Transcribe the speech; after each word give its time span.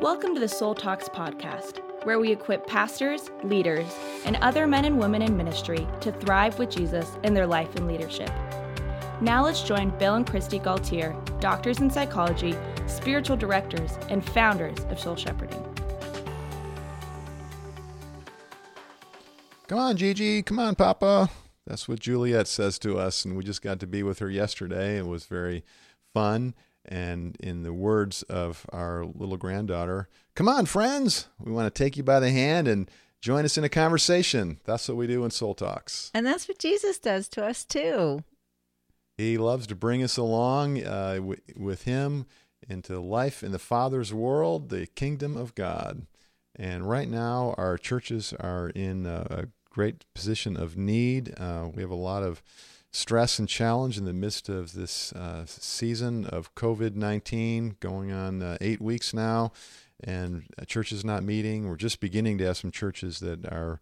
Welcome 0.00 0.34
to 0.34 0.40
the 0.40 0.48
Soul 0.48 0.74
Talks 0.74 1.08
podcast, 1.08 1.78
where 2.04 2.18
we 2.18 2.30
equip 2.30 2.66
pastors, 2.66 3.30
leaders, 3.42 3.86
and 4.26 4.36
other 4.42 4.66
men 4.66 4.84
and 4.84 4.98
women 4.98 5.22
in 5.22 5.34
ministry 5.38 5.88
to 6.02 6.12
thrive 6.12 6.58
with 6.58 6.68
Jesus 6.68 7.10
in 7.24 7.32
their 7.32 7.46
life 7.46 7.74
and 7.76 7.88
leadership. 7.88 8.30
Now 9.22 9.42
let's 9.42 9.62
join 9.62 9.96
Bill 9.98 10.16
and 10.16 10.26
Kristi 10.26 10.62
Gaultiere, 10.62 11.16
doctors 11.40 11.80
in 11.80 11.88
psychology, 11.88 12.54
spiritual 12.86 13.38
directors, 13.38 13.92
and 14.10 14.22
founders 14.22 14.78
of 14.90 15.00
Soul 15.00 15.16
Shepherding. 15.16 15.64
Come 19.66 19.78
on, 19.78 19.96
Gigi. 19.96 20.42
Come 20.42 20.58
on, 20.58 20.74
Papa. 20.74 21.30
That's 21.66 21.88
what 21.88 22.00
Juliet 22.00 22.48
says 22.48 22.78
to 22.80 22.98
us. 22.98 23.24
And 23.24 23.34
we 23.34 23.42
just 23.44 23.62
got 23.62 23.80
to 23.80 23.86
be 23.86 24.02
with 24.02 24.18
her 24.18 24.28
yesterday. 24.28 24.98
It 24.98 25.06
was 25.06 25.24
very 25.24 25.64
fun. 26.12 26.54
And 26.86 27.36
in 27.40 27.62
the 27.62 27.72
words 27.72 28.22
of 28.24 28.66
our 28.72 29.04
little 29.04 29.36
granddaughter, 29.36 30.08
come 30.34 30.48
on, 30.48 30.66
friends. 30.66 31.28
We 31.38 31.52
want 31.52 31.72
to 31.72 31.84
take 31.84 31.96
you 31.96 32.02
by 32.02 32.20
the 32.20 32.30
hand 32.30 32.68
and 32.68 32.90
join 33.20 33.44
us 33.44 33.58
in 33.58 33.64
a 33.64 33.68
conversation. 33.68 34.60
That's 34.64 34.88
what 34.88 34.96
we 34.96 35.06
do 35.06 35.24
in 35.24 35.30
Soul 35.30 35.54
Talks. 35.54 36.10
And 36.14 36.24
that's 36.24 36.48
what 36.48 36.58
Jesus 36.58 36.98
does 36.98 37.28
to 37.30 37.44
us, 37.44 37.64
too. 37.64 38.22
He 39.16 39.38
loves 39.38 39.66
to 39.68 39.74
bring 39.74 40.02
us 40.02 40.16
along 40.16 40.84
uh, 40.84 41.14
w- 41.14 41.40
with 41.56 41.84
Him 41.84 42.26
into 42.68 43.00
life 43.00 43.42
in 43.42 43.52
the 43.52 43.58
Father's 43.58 44.12
world, 44.12 44.68
the 44.68 44.86
kingdom 44.86 45.36
of 45.36 45.54
God. 45.54 46.06
And 46.54 46.88
right 46.88 47.08
now, 47.08 47.54
our 47.58 47.76
churches 47.78 48.32
are 48.38 48.70
in 48.70 49.06
a 49.06 49.48
great 49.70 50.04
position 50.14 50.56
of 50.56 50.76
need. 50.76 51.34
Uh, 51.38 51.68
we 51.74 51.82
have 51.82 51.90
a 51.90 51.94
lot 51.94 52.22
of 52.22 52.42
stress 52.96 53.38
and 53.38 53.46
challenge 53.46 53.98
in 53.98 54.06
the 54.06 54.12
midst 54.12 54.48
of 54.48 54.72
this 54.72 55.12
uh, 55.12 55.44
season 55.46 56.24
of 56.24 56.54
COVID 56.54 56.94
19 56.94 57.76
going 57.78 58.10
on 58.10 58.42
uh, 58.42 58.56
eight 58.62 58.80
weeks 58.80 59.12
now, 59.12 59.52
and 60.02 60.44
churches 60.66 61.04
not 61.04 61.22
meeting. 61.22 61.68
We're 61.68 61.76
just 61.76 62.00
beginning 62.00 62.38
to 62.38 62.46
have 62.46 62.56
some 62.56 62.70
churches 62.70 63.20
that 63.20 63.44
are 63.46 63.80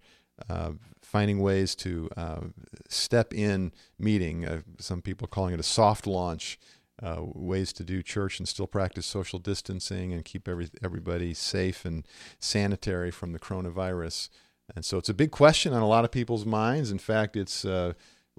uh, 0.49 0.73
finding 1.01 1.39
ways 1.39 1.77
to 1.77 2.11
uh, 2.17 2.41
step 2.89 3.33
in 3.33 3.73
meeting. 4.01 4.45
Uh, 4.45 4.63
some 4.81 5.01
people 5.01 5.29
calling 5.29 5.55
it 5.55 5.61
a 5.61 5.65
soft 5.65 6.07
launch. 6.07 6.59
Uh, 7.03 7.19
ways 7.21 7.73
to 7.73 7.83
do 7.83 8.05
church 8.05 8.39
and 8.39 8.47
still 8.49 8.69
practice 8.69 9.05
social 9.05 9.41
distancing 9.41 10.13
and 10.13 10.25
keep 10.25 10.47
every, 10.47 10.71
everybody 10.81 11.35
safe 11.35 11.85
and 11.85 12.07
sanitary 12.39 13.11
from 13.11 13.33
the 13.33 13.39
coronavirus. 13.39 14.29
And 14.77 14.85
so 14.85 14.99
it's 14.99 15.09
a 15.09 15.15
big 15.15 15.33
question 15.33 15.73
on 15.73 15.83
a 15.83 15.89
lot 15.89 16.05
of 16.05 16.13
people's 16.13 16.47
minds. 16.47 16.93
In 16.93 17.01
fact, 17.01 17.37
it's 17.37 17.65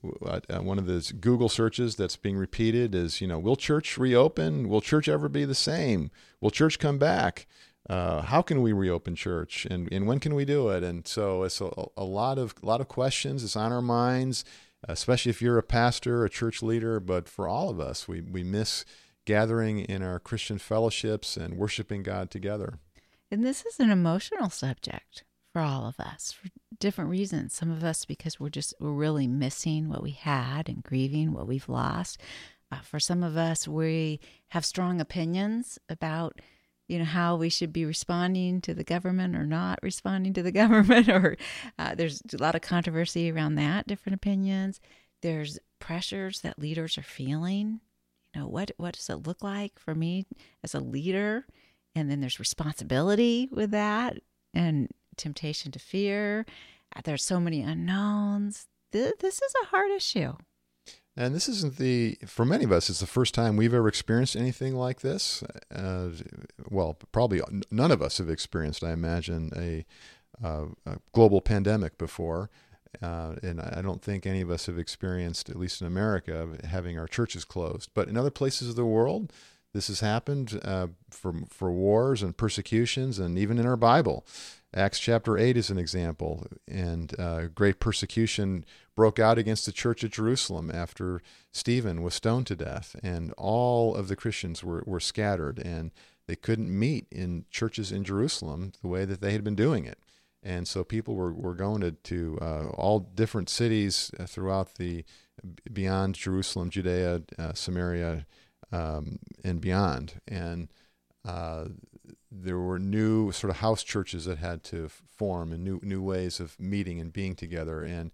uh, 0.03 0.39
uh, 0.49 0.61
one 0.61 0.77
of 0.77 0.85
the 0.85 1.13
Google 1.19 1.49
searches 1.49 1.95
that's 1.95 2.17
being 2.17 2.37
repeated 2.37 2.93
is, 2.93 3.21
you 3.21 3.27
know, 3.27 3.39
will 3.39 3.55
church 3.55 3.97
reopen? 3.97 4.69
Will 4.69 4.81
church 4.81 5.07
ever 5.07 5.29
be 5.29 5.45
the 5.45 5.55
same? 5.55 6.11
Will 6.41 6.51
church 6.51 6.79
come 6.79 6.97
back? 6.97 7.47
Uh, 7.89 8.21
how 8.23 8.41
can 8.41 8.61
we 8.61 8.73
reopen 8.73 9.15
church, 9.15 9.67
and, 9.69 9.91
and 9.91 10.07
when 10.07 10.19
can 10.19 10.33
we 10.33 10.43
do 10.43 10.69
it? 10.69 10.83
And 10.83 11.07
so 11.07 11.43
it's 11.43 11.61
a, 11.61 11.69
a 11.95 12.03
lot 12.03 12.39
of 12.39 12.55
a 12.63 12.65
lot 12.65 12.81
of 12.81 12.87
questions. 12.87 13.43
It's 13.43 13.55
on 13.55 13.71
our 13.71 13.81
minds, 13.81 14.43
especially 14.87 15.29
if 15.29 15.39
you're 15.39 15.59
a 15.59 15.63
pastor, 15.63 16.25
a 16.25 16.29
church 16.29 16.63
leader. 16.63 16.99
But 16.99 17.29
for 17.29 17.47
all 17.47 17.69
of 17.69 17.79
us, 17.79 18.07
we 18.07 18.21
we 18.21 18.43
miss 18.43 18.85
gathering 19.25 19.79
in 19.79 20.01
our 20.01 20.19
Christian 20.19 20.57
fellowships 20.57 21.37
and 21.37 21.57
worshiping 21.57 22.01
God 22.01 22.31
together. 22.31 22.79
And 23.29 23.43
this 23.43 23.65
is 23.65 23.79
an 23.79 23.91
emotional 23.91 24.49
subject 24.49 25.23
for 25.51 25.61
all 25.61 25.85
of 25.85 25.99
us 25.99 26.31
for 26.31 26.49
different 26.79 27.09
reasons. 27.09 27.53
Some 27.53 27.71
of 27.71 27.83
us 27.83 28.05
because 28.05 28.39
we're 28.39 28.49
just 28.49 28.73
we're 28.79 28.91
really 28.91 29.27
missing 29.27 29.89
what 29.89 30.03
we 30.03 30.11
had 30.11 30.69
and 30.69 30.83
grieving 30.83 31.33
what 31.33 31.47
we've 31.47 31.69
lost. 31.69 32.19
Uh, 32.71 32.79
for 32.79 32.99
some 32.99 33.23
of 33.23 33.37
us, 33.37 33.67
we 33.67 34.19
have 34.49 34.65
strong 34.65 34.99
opinions 34.99 35.77
about 35.89 36.39
you 36.87 36.99
know 36.99 37.05
how 37.05 37.35
we 37.35 37.49
should 37.49 37.73
be 37.73 37.85
responding 37.85 38.61
to 38.61 38.73
the 38.73 38.83
government 38.83 39.35
or 39.35 39.45
not 39.45 39.79
responding 39.81 40.33
to 40.33 40.43
the 40.43 40.51
government 40.63 41.09
or 41.09 41.37
uh, 41.79 41.95
there's 41.95 42.21
a 42.33 42.41
lot 42.41 42.55
of 42.55 42.61
controversy 42.61 43.31
around 43.31 43.55
that 43.55 43.87
different 43.87 44.15
opinions 44.15 44.79
there's 45.21 45.57
pressures 45.79 46.41
that 46.41 46.59
leaders 46.59 46.97
are 46.97 47.03
feeling 47.03 47.79
you 48.33 48.41
know 48.41 48.47
what 48.47 48.71
what 48.77 48.93
does 48.93 49.09
it 49.09 49.25
look 49.27 49.43
like 49.43 49.79
for 49.79 49.95
me 49.95 50.25
as 50.63 50.75
a 50.75 50.79
leader 50.79 51.45
and 51.95 52.09
then 52.09 52.19
there's 52.19 52.39
responsibility 52.39 53.49
with 53.51 53.71
that 53.71 54.17
and 54.53 54.89
temptation 55.17 55.71
to 55.71 55.79
fear. 55.79 56.45
Uh, 56.95 57.01
there's 57.03 57.23
so 57.23 57.39
many 57.39 57.61
unknowns. 57.61 58.67
This 58.91 59.41
is 59.41 59.53
a 59.63 59.67
hard 59.67 59.91
issue. 59.91 60.33
And 61.17 61.33
this 61.33 61.47
isn't 61.47 61.77
the, 61.77 62.17
for 62.25 62.43
many 62.43 62.65
of 62.65 62.71
us, 62.71 62.89
it's 62.89 62.99
the 62.99 63.07
first 63.07 63.33
time 63.33 63.55
we've 63.55 63.73
ever 63.73 63.87
experienced 63.87 64.35
anything 64.35 64.75
like 64.75 64.99
this. 64.99 65.43
Uh, 65.73 66.09
well, 66.69 66.97
probably 67.11 67.41
none 67.71 67.91
of 67.91 68.01
us 68.01 68.17
have 68.17 68.29
experienced, 68.29 68.83
I 68.83 68.91
imagine, 68.91 69.51
a, 69.55 69.85
uh, 70.45 70.65
a 70.85 70.97
global 71.13 71.39
pandemic 71.39 71.97
before. 71.97 72.49
Uh, 73.01 73.35
and 73.43 73.61
I 73.61 73.81
don't 73.81 74.01
think 74.01 74.25
any 74.25 74.41
of 74.41 74.49
us 74.49 74.65
have 74.65 74.77
experienced, 74.77 75.49
at 75.49 75.57
least 75.57 75.81
in 75.81 75.87
America, 75.87 76.49
having 76.65 76.97
our 76.99 77.07
churches 77.07 77.45
closed. 77.45 77.89
But 77.93 78.07
in 78.07 78.17
other 78.17 78.31
places 78.31 78.69
of 78.69 78.75
the 78.75 78.85
world, 78.85 79.31
this 79.75 79.87
has 79.89 79.99
happened 79.99 80.57
uh, 80.63 80.87
for, 81.11 81.33
for 81.49 81.69
wars 81.69 82.23
and 82.23 82.37
persecutions, 82.37 83.19
and 83.19 83.37
even 83.37 83.59
in 83.59 83.65
our 83.65 83.75
Bible. 83.75 84.25
Acts 84.73 84.99
chapter 84.99 85.37
8 85.37 85.57
is 85.57 85.69
an 85.69 85.77
example, 85.77 86.47
and 86.65 87.13
uh, 87.19 87.47
great 87.47 87.81
persecution 87.81 88.63
broke 88.95 89.19
out 89.19 89.37
against 89.37 89.65
the 89.65 89.73
church 89.73 90.01
at 90.05 90.11
Jerusalem 90.11 90.71
after 90.73 91.21
Stephen 91.51 92.01
was 92.01 92.13
stoned 92.13 92.47
to 92.47 92.55
death, 92.55 92.95
and 93.03 93.33
all 93.37 93.95
of 93.95 94.07
the 94.07 94.15
Christians 94.15 94.63
were, 94.63 94.81
were 94.85 95.01
scattered, 95.01 95.59
and 95.59 95.91
they 96.25 96.37
couldn't 96.37 96.69
meet 96.69 97.07
in 97.11 97.43
churches 97.51 97.91
in 97.91 98.05
Jerusalem 98.05 98.71
the 98.81 98.87
way 98.87 99.03
that 99.03 99.19
they 99.19 99.33
had 99.33 99.43
been 99.43 99.55
doing 99.55 99.83
it. 99.83 99.99
And 100.41 100.69
so 100.69 100.85
people 100.85 101.15
were, 101.15 101.33
were 101.33 101.55
going 101.55 101.81
to, 101.81 101.91
to 101.91 102.39
uh, 102.41 102.67
all 102.67 102.99
different 102.99 103.49
cities 103.49 104.09
throughout 104.25 104.75
the 104.75 105.03
beyond 105.71 106.15
Jerusalem, 106.15 106.69
Judea, 106.69 107.23
uh, 107.37 107.53
Samaria, 107.53 108.25
um, 108.71 109.19
and 109.43 109.61
beyond. 109.61 110.21
And 110.27 110.69
uh, 111.23 111.65
there 112.31 112.59
were 112.59 112.79
new 112.79 113.31
sort 113.31 113.51
of 113.51 113.57
house 113.57 113.83
churches 113.83 114.25
that 114.25 114.37
had 114.37 114.63
to 114.65 114.89
form 114.89 115.51
and 115.51 115.63
new 115.63 115.79
new 115.81 116.01
ways 116.01 116.39
of 116.39 116.59
meeting 116.59 116.99
and 116.99 117.13
being 117.13 117.35
together. 117.35 117.83
And 117.83 118.11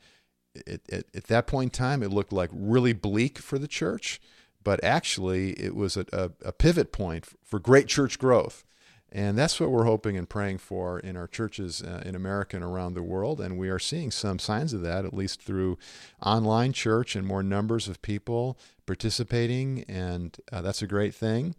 it, 0.54 0.82
it, 0.88 1.08
at 1.14 1.26
that 1.26 1.48
point 1.48 1.74
in 1.74 1.78
time, 1.78 2.04
it 2.04 2.12
looked 2.12 2.34
like 2.34 2.50
really 2.54 2.94
bleak 2.94 3.38
for 3.38 3.58
the 3.58 3.68
church, 3.68 4.20
but 4.64 4.84
actually 4.84 5.52
it 5.54 5.76
was 5.76 5.98
a, 5.98 6.06
a, 6.12 6.32
a 6.46 6.52
pivot 6.52 6.92
point 6.92 7.26
for 7.44 7.60
great 7.60 7.88
church 7.88 8.20
growth. 8.20 8.64
And 9.12 9.38
that's 9.38 9.60
what 9.60 9.72
we're 9.72 9.84
hoping 9.84 10.18
and 10.18 10.30
praying 10.30 10.60
for 10.60 10.98
in 11.00 11.18
our 11.18 11.28
churches 11.28 11.82
uh, 11.82 12.02
in 12.06 12.16
America 12.16 12.56
and 12.56 12.64
around 12.64 12.94
the 12.94 13.04
world. 13.04 13.42
And 13.42 13.58
we 13.58 13.70
are 13.70 13.80
seeing 13.80 14.10
some 14.10 14.40
signs 14.40 14.72
of 14.72 14.82
that, 14.84 15.04
at 15.04 15.14
least 15.14 15.42
through 15.42 15.78
online 16.26 16.72
church 16.72 17.16
and 17.16 17.28
more 17.28 17.44
numbers 17.44 17.90
of 17.90 18.02
people 18.02 18.58
participating. 18.86 19.84
And 19.90 20.38
uh, 20.52 20.62
that's 20.62 20.82
a 20.82 20.88
great 20.88 21.14
thing. 21.14 21.56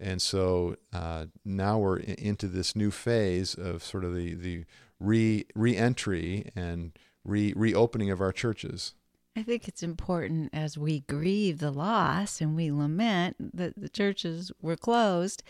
And 0.00 0.20
so 0.20 0.76
uh, 0.92 1.26
now 1.44 1.78
we're 1.78 1.98
into 1.98 2.48
this 2.48 2.74
new 2.74 2.90
phase 2.90 3.54
of 3.54 3.84
sort 3.84 4.04
of 4.04 4.14
the, 4.14 4.34
the 4.34 4.64
re 4.98 5.46
re-entry 5.54 6.50
and 6.56 6.92
re 7.24 7.52
reopening 7.56 8.10
of 8.10 8.20
our 8.20 8.32
churches. 8.32 8.94
I 9.36 9.42
think 9.42 9.68
it's 9.68 9.82
important 9.82 10.50
as 10.54 10.78
we 10.78 11.00
grieve 11.00 11.58
the 11.58 11.70
loss 11.70 12.40
and 12.40 12.56
we 12.56 12.70
lament 12.70 13.36
that 13.54 13.74
the 13.76 13.90
churches 13.90 14.50
were 14.62 14.76
closed, 14.76 15.42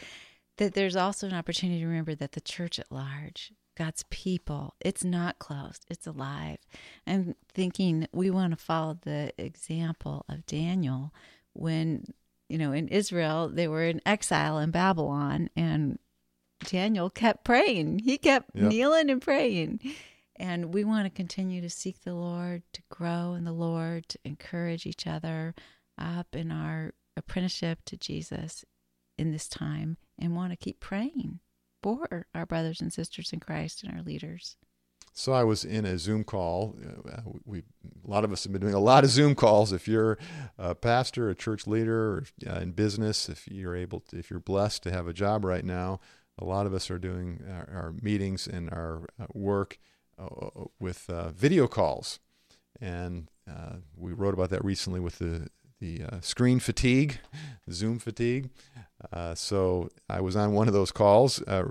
that 0.58 0.74
there's 0.74 0.96
also 0.96 1.26
an 1.26 1.34
opportunity 1.34 1.80
to 1.80 1.86
remember 1.86 2.14
that 2.14 2.32
the 2.32 2.40
church 2.40 2.78
at 2.78 2.90
large, 2.90 3.52
God's 3.76 4.04
people, 4.10 4.74
it's 4.80 5.04
not 5.04 5.38
closed, 5.38 5.84
it's 5.90 6.06
alive. 6.06 6.58
I'm 7.06 7.34
thinking 7.52 8.08
we 8.12 8.30
want 8.30 8.52
to 8.52 8.64
follow 8.64 8.98
the 9.02 9.32
example 9.38 10.24
of 10.28 10.46
Daniel 10.46 11.12
when 11.52 12.04
you 12.48 12.58
know, 12.58 12.72
in 12.72 12.88
Israel, 12.88 13.48
they 13.48 13.68
were 13.68 13.84
in 13.84 14.00
exile 14.06 14.58
in 14.58 14.70
Babylon, 14.70 15.50
and 15.56 15.98
Daniel 16.64 17.10
kept 17.10 17.44
praying. 17.44 18.00
He 18.00 18.18
kept 18.18 18.50
yep. 18.54 18.70
kneeling 18.70 19.10
and 19.10 19.20
praying. 19.20 19.80
And 20.36 20.72
we 20.72 20.84
want 20.84 21.06
to 21.06 21.10
continue 21.10 21.60
to 21.62 21.70
seek 21.70 22.02
the 22.02 22.14
Lord, 22.14 22.62
to 22.74 22.82
grow 22.90 23.32
in 23.34 23.44
the 23.44 23.52
Lord, 23.52 24.08
to 24.10 24.18
encourage 24.24 24.86
each 24.86 25.06
other 25.06 25.54
up 25.98 26.36
in 26.36 26.52
our 26.52 26.92
apprenticeship 27.16 27.80
to 27.86 27.96
Jesus 27.96 28.64
in 29.18 29.32
this 29.32 29.48
time, 29.48 29.96
and 30.18 30.34
want 30.34 30.52
to 30.52 30.56
keep 30.56 30.80
praying 30.80 31.40
for 31.82 32.26
our 32.34 32.46
brothers 32.46 32.80
and 32.80 32.92
sisters 32.92 33.32
in 33.32 33.40
Christ 33.40 33.84
and 33.84 33.96
our 33.96 34.02
leaders. 34.02 34.56
So 35.12 35.32
I 35.32 35.44
was 35.44 35.64
in 35.64 35.86
a 35.86 35.98
Zoom 35.98 36.24
call. 36.24 36.76
Uh, 37.10 37.20
we 37.46 37.60
a 37.60 38.10
lot 38.10 38.22
of 38.22 38.32
us 38.32 38.44
have 38.44 38.52
been 38.52 38.60
doing 38.60 38.74
a 38.74 38.78
lot 38.78 39.02
of 39.02 39.08
Zoom 39.08 39.34
calls. 39.34 39.72
If 39.72 39.88
you're 39.88 40.18
a 40.58 40.74
pastor, 40.74 41.30
a 41.30 41.34
church 41.34 41.66
leader, 41.66 42.12
or 42.12 42.24
uh, 42.46 42.60
in 42.60 42.72
business, 42.72 43.30
if 43.30 43.48
you're 43.48 43.74
able, 43.74 44.00
to, 44.00 44.18
if 44.18 44.30
you're 44.30 44.40
blessed 44.40 44.82
to 44.82 44.92
have 44.92 45.08
a 45.08 45.14
job 45.14 45.44
right 45.44 45.64
now, 45.64 46.00
a 46.38 46.44
lot 46.44 46.66
of 46.66 46.74
us 46.74 46.90
are 46.90 46.98
doing 46.98 47.42
our, 47.48 47.68
our 47.74 47.94
meetings 48.02 48.46
and 48.46 48.68
our 48.68 49.06
uh, 49.18 49.26
work 49.32 49.78
uh, 50.18 50.26
with 50.78 51.08
uh, 51.08 51.30
video 51.30 51.66
calls, 51.66 52.20
and 52.78 53.30
uh, 53.48 53.76
we 53.96 54.12
wrote 54.12 54.34
about 54.34 54.50
that 54.50 54.64
recently 54.64 55.00
with 55.00 55.18
the 55.18 55.48
the 55.80 56.02
screen 56.20 56.58
fatigue, 56.58 57.20
Zoom 57.70 57.98
fatigue. 57.98 58.50
Uh, 59.12 59.34
so 59.34 59.90
I 60.08 60.20
was 60.20 60.36
on 60.36 60.52
one 60.52 60.68
of 60.68 60.74
those 60.74 60.90
calls, 60.90 61.42
uh, 61.42 61.64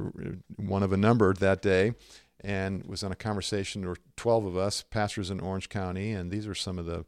one 0.58 0.84
of 0.84 0.94
a 0.94 0.98
number 0.98 1.34
that 1.34 1.62
day, 1.62 1.94
and 2.42 2.86
was 2.86 3.04
on 3.04 3.12
a 3.12 3.16
conversation. 3.16 3.82
There 3.82 3.90
were 3.90 3.98
12 4.16 4.46
of 4.46 4.58
us, 4.58 4.84
pastors 4.84 5.32
in 5.32 5.40
Orange 5.40 5.70
County, 5.70 6.12
and 6.12 6.32
these 6.32 6.48
are 6.48 6.56
some 6.56 6.78
of 6.78 6.86
the 6.86 7.06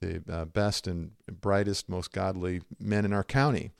the 0.00 0.22
uh, 0.30 0.44
best 0.44 0.86
and 0.86 1.10
brightest, 1.40 1.88
most 1.88 2.12
godly 2.12 2.62
men 2.78 3.04
in 3.04 3.12
our 3.12 3.24
county, 3.24 3.72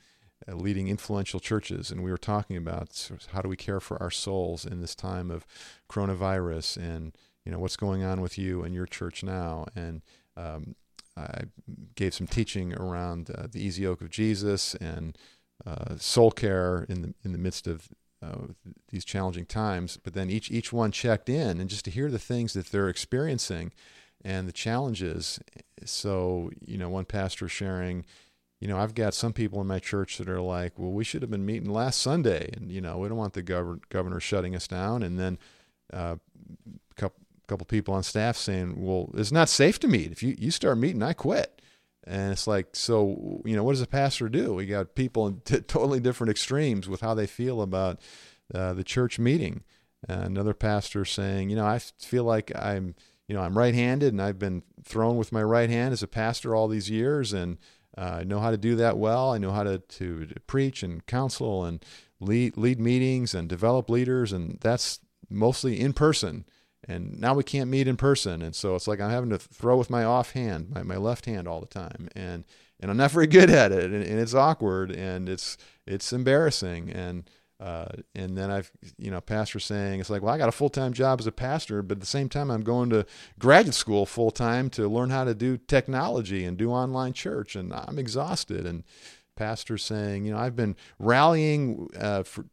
uh, 0.48 0.54
leading 0.54 0.88
influential 0.88 1.38
churches. 1.38 1.92
And 1.92 2.02
we 2.02 2.10
were 2.10 2.18
talking 2.18 2.56
about 2.56 3.08
how 3.32 3.40
do 3.40 3.48
we 3.48 3.56
care 3.56 3.78
for 3.78 4.02
our 4.02 4.10
souls 4.10 4.64
in 4.64 4.80
this 4.80 4.96
time 4.96 5.30
of 5.30 5.46
coronavirus, 5.88 6.76
and 6.76 7.16
you 7.44 7.52
know 7.52 7.58
what's 7.58 7.76
going 7.76 8.02
on 8.02 8.20
with 8.20 8.36
you 8.36 8.62
and 8.62 8.74
your 8.74 8.86
church 8.86 9.22
now. 9.22 9.66
And 9.76 10.02
um, 10.36 10.74
I 11.16 11.44
gave 11.94 12.14
some 12.14 12.26
teaching 12.26 12.74
around 12.74 13.30
uh, 13.30 13.46
the 13.50 13.64
easy 13.64 13.82
yoke 13.82 14.00
of 14.00 14.10
Jesus 14.10 14.74
and 14.76 15.16
uh, 15.66 15.96
soul 15.96 16.30
care 16.30 16.84
in 16.88 17.02
the 17.02 17.14
in 17.24 17.32
the 17.32 17.38
midst 17.38 17.66
of 17.66 17.88
uh, 18.22 18.48
these 18.90 19.04
challenging 19.04 19.46
times. 19.46 19.98
But 20.02 20.14
then 20.14 20.30
each 20.30 20.50
each 20.50 20.72
one 20.72 20.92
checked 20.92 21.28
in, 21.28 21.60
and 21.60 21.70
just 21.70 21.84
to 21.86 21.90
hear 21.90 22.10
the 22.10 22.18
things 22.18 22.52
that 22.54 22.66
they're 22.66 22.88
experiencing 22.88 23.72
and 24.24 24.48
the 24.48 24.52
challenges. 24.52 25.40
So 25.84 26.50
you 26.64 26.78
know, 26.78 26.88
one 26.88 27.04
pastor 27.04 27.48
sharing. 27.48 28.04
You 28.60 28.66
know, 28.66 28.76
I've 28.76 28.94
got 28.94 29.14
some 29.14 29.32
people 29.32 29.60
in 29.60 29.68
my 29.68 29.78
church 29.78 30.18
that 30.18 30.28
are 30.28 30.40
like, 30.40 30.80
"Well, 30.80 30.90
we 30.90 31.04
should 31.04 31.22
have 31.22 31.30
been 31.30 31.46
meeting 31.46 31.70
last 31.70 32.00
Sunday, 32.00 32.50
and 32.56 32.72
you 32.72 32.80
know, 32.80 32.98
we 32.98 33.08
don't 33.08 33.16
want 33.16 33.34
the 33.34 33.42
governor 33.42 33.78
governor 33.88 34.18
shutting 34.18 34.56
us 34.56 34.66
down." 34.66 35.04
And 35.04 35.16
then 35.16 35.38
uh, 35.92 36.16
a 36.66 36.94
couple 36.96 37.22
couple 37.46 37.66
people 37.66 37.94
on 37.94 38.02
staff 38.02 38.36
saying, 38.36 38.84
"Well, 38.84 39.10
it's 39.14 39.30
not 39.30 39.48
safe 39.48 39.78
to 39.80 39.88
meet. 39.88 40.10
If 40.10 40.24
you 40.24 40.34
you 40.36 40.50
start 40.50 40.78
meeting, 40.78 41.04
I 41.04 41.12
quit." 41.12 41.62
And 42.08 42.32
it's 42.32 42.46
like, 42.46 42.74
so, 42.74 43.42
you 43.44 43.54
know, 43.54 43.62
what 43.62 43.72
does 43.72 43.82
a 43.82 43.86
pastor 43.86 44.30
do? 44.30 44.54
We 44.54 44.64
got 44.64 44.94
people 44.94 45.26
in 45.26 45.40
t- 45.44 45.60
totally 45.60 46.00
different 46.00 46.30
extremes 46.30 46.88
with 46.88 47.02
how 47.02 47.12
they 47.12 47.26
feel 47.26 47.60
about 47.60 48.00
uh, 48.54 48.72
the 48.72 48.82
church 48.82 49.18
meeting. 49.18 49.62
Uh, 50.08 50.14
another 50.14 50.54
pastor 50.54 51.04
saying, 51.04 51.50
you 51.50 51.56
know, 51.56 51.66
I 51.66 51.78
feel 51.78 52.24
like 52.24 52.50
I'm, 52.56 52.94
you 53.26 53.34
know, 53.34 53.42
I'm 53.42 53.58
right 53.58 53.74
handed 53.74 54.14
and 54.14 54.22
I've 54.22 54.38
been 54.38 54.62
thrown 54.84 55.18
with 55.18 55.32
my 55.32 55.42
right 55.42 55.68
hand 55.68 55.92
as 55.92 56.02
a 56.02 56.08
pastor 56.08 56.54
all 56.54 56.66
these 56.66 56.88
years 56.88 57.34
and 57.34 57.58
uh, 57.96 58.18
I 58.20 58.24
know 58.24 58.40
how 58.40 58.52
to 58.52 58.56
do 58.56 58.76
that 58.76 58.96
well. 58.96 59.32
I 59.32 59.38
know 59.38 59.50
how 59.50 59.64
to, 59.64 59.78
to, 59.78 60.26
to 60.26 60.40
preach 60.40 60.82
and 60.82 61.04
counsel 61.04 61.64
and 61.64 61.84
lead, 62.20 62.56
lead 62.56 62.80
meetings 62.80 63.34
and 63.34 63.48
develop 63.48 63.90
leaders. 63.90 64.32
And 64.32 64.56
that's 64.60 65.00
mostly 65.28 65.78
in 65.78 65.92
person 65.92 66.46
and 66.86 67.20
now 67.20 67.34
we 67.34 67.42
can't 67.42 67.70
meet 67.70 67.88
in 67.88 67.96
person. 67.96 68.42
And 68.42 68.54
so 68.54 68.74
it's 68.74 68.86
like 68.86 69.00
i'm 69.00 69.10
having 69.10 69.30
to 69.30 69.38
throw 69.38 69.76
with 69.76 69.90
my 69.90 70.04
off 70.04 70.32
hand 70.32 70.70
my, 70.70 70.82
my 70.82 70.96
left 70.96 71.26
hand 71.26 71.48
all 71.48 71.60
the 71.60 71.66
time. 71.66 72.08
And 72.14 72.44
and 72.80 72.90
i'm 72.90 72.96
not 72.96 73.10
very 73.10 73.26
good 73.26 73.50
at 73.50 73.72
it. 73.72 73.84
And, 73.84 74.02
and 74.02 74.20
it's 74.20 74.34
awkward 74.34 74.90
and 74.90 75.28
it's 75.28 75.56
it's 75.86 76.12
embarrassing. 76.12 76.90
And 76.90 77.28
uh, 77.60 77.86
and 78.14 78.38
then 78.38 78.52
I've, 78.52 78.70
you 78.98 79.10
know, 79.10 79.20
pastor 79.20 79.58
saying, 79.58 79.98
it's 79.98 80.10
like, 80.10 80.22
well, 80.22 80.32
I 80.32 80.38
got 80.38 80.48
a 80.48 80.52
full 80.52 80.68
time 80.68 80.92
job 80.92 81.20
as 81.20 81.26
a 81.26 81.32
pastor, 81.32 81.82
but 81.82 81.96
at 81.96 82.00
the 82.00 82.06
same 82.06 82.28
time, 82.28 82.50
I'm 82.50 82.62
going 82.62 82.88
to 82.90 83.04
graduate 83.38 83.74
school 83.74 84.06
full 84.06 84.30
time 84.30 84.70
to 84.70 84.86
learn 84.86 85.10
how 85.10 85.24
to 85.24 85.34
do 85.34 85.56
technology 85.56 86.44
and 86.44 86.56
do 86.56 86.70
online 86.70 87.14
church, 87.14 87.56
and 87.56 87.74
I'm 87.74 87.98
exhausted. 87.98 88.64
And 88.64 88.84
pastor 89.34 89.76
saying, 89.76 90.24
you 90.24 90.32
know, 90.32 90.38
I've 90.38 90.54
been 90.54 90.76
rallying 91.00 91.88
uh, 91.98 92.22
for 92.22 92.44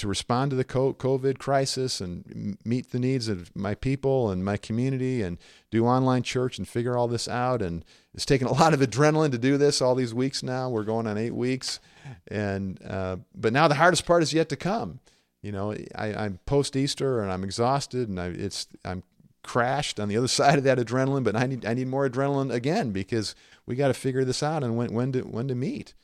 to 0.00 0.08
respond 0.08 0.50
to 0.50 0.56
the 0.56 0.64
COVID 0.64 1.38
crisis 1.38 2.00
and 2.00 2.58
meet 2.64 2.90
the 2.90 2.98
needs 2.98 3.28
of 3.28 3.54
my 3.54 3.74
people 3.74 4.30
and 4.30 4.44
my 4.44 4.56
community 4.56 5.22
and 5.22 5.38
do 5.70 5.86
online 5.86 6.22
church 6.22 6.58
and 6.58 6.66
figure 6.66 6.96
all 6.96 7.08
this 7.08 7.28
out. 7.28 7.62
And 7.62 7.84
it's 8.14 8.26
taken 8.26 8.46
a 8.46 8.52
lot 8.52 8.74
of 8.74 8.80
adrenaline 8.80 9.30
to 9.32 9.38
do 9.38 9.56
this 9.56 9.80
all 9.80 9.94
these 9.94 10.12
weeks 10.12 10.42
now. 10.42 10.68
We're 10.68 10.84
going 10.84 11.06
on 11.06 11.18
eight 11.18 11.34
weeks. 11.34 11.80
And, 12.28 12.82
uh, 12.84 13.18
but 13.34 13.52
now 13.52 13.68
the 13.68 13.76
hardest 13.76 14.06
part 14.06 14.22
is 14.22 14.32
yet 14.32 14.48
to 14.48 14.56
come. 14.56 15.00
You 15.42 15.52
know, 15.52 15.74
I, 15.94 16.24
am 16.24 16.38
post 16.44 16.76
Easter 16.76 17.22
and 17.22 17.32
I'm 17.32 17.44
exhausted 17.44 18.08
and 18.08 18.20
I, 18.20 18.26
it's, 18.26 18.66
I'm 18.84 19.02
crashed 19.42 19.98
on 19.98 20.08
the 20.08 20.16
other 20.16 20.28
side 20.40 20.58
of 20.58 20.64
that 20.64 20.78
adrenaline, 20.78 21.24
but 21.24 21.36
I 21.36 21.46
need, 21.46 21.64
I 21.64 21.74
need 21.74 21.88
more 21.88 22.08
adrenaline 22.08 22.52
again 22.52 22.90
because 22.90 23.34
we 23.66 23.76
got 23.76 23.88
to 23.88 23.94
figure 23.94 24.24
this 24.24 24.42
out 24.42 24.64
and 24.64 24.76
when, 24.76 24.92
when 24.92 25.12
to, 25.12 25.20
when 25.22 25.48
to 25.48 25.54
meet. 25.54 25.94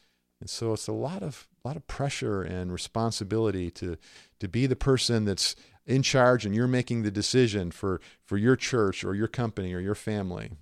And 0.40 0.50
so 0.50 0.72
it's 0.72 0.88
a 0.88 0.92
lot 0.92 1.22
of 1.22 1.48
a 1.64 1.68
lot 1.68 1.76
of 1.76 1.86
pressure 1.86 2.42
and 2.42 2.72
responsibility 2.72 3.70
to 3.72 3.96
to 4.40 4.48
be 4.48 4.66
the 4.66 4.76
person 4.76 5.24
that's 5.24 5.56
in 5.86 6.02
charge 6.02 6.44
and 6.44 6.54
you're 6.54 6.66
making 6.66 7.02
the 7.02 7.10
decision 7.10 7.70
for 7.70 8.00
for 8.24 8.36
your 8.36 8.56
church 8.56 9.04
or 9.04 9.14
your 9.14 9.28
company 9.28 9.72
or 9.72 9.80
your 9.80 9.94
family. 9.94 10.52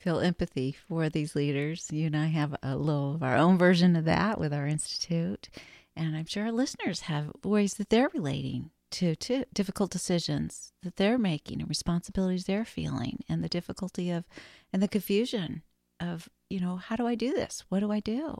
Feel 0.00 0.20
empathy 0.20 0.76
for 0.86 1.08
these 1.08 1.34
leaders. 1.34 1.88
You 1.90 2.06
and 2.06 2.16
I 2.16 2.26
have 2.26 2.54
a 2.62 2.76
little 2.76 3.16
of 3.16 3.22
our 3.22 3.36
own 3.36 3.58
version 3.58 3.96
of 3.96 4.04
that 4.04 4.38
with 4.38 4.54
our 4.54 4.66
institute, 4.66 5.48
and 5.96 6.16
I'm 6.16 6.26
sure 6.26 6.44
our 6.44 6.52
listeners 6.52 7.00
have 7.00 7.32
ways 7.42 7.74
that 7.74 7.90
they're 7.90 8.10
relating 8.14 8.70
to, 8.90 9.16
to 9.16 9.44
difficult 9.52 9.90
decisions 9.90 10.72
that 10.82 10.96
they're 10.96 11.18
making 11.18 11.60
and 11.60 11.68
responsibilities 11.68 12.44
they're 12.44 12.64
feeling 12.64 13.22
and 13.28 13.42
the 13.42 13.48
difficulty 13.48 14.10
of 14.10 14.24
and 14.72 14.82
the 14.82 14.88
confusion 14.88 15.62
of 16.00 16.28
you 16.50 16.60
know, 16.60 16.76
how 16.76 16.96
do 16.96 17.06
I 17.06 17.14
do 17.14 17.32
this? 17.32 17.64
What 17.68 17.80
do 17.80 17.92
I 17.92 18.00
do? 18.00 18.34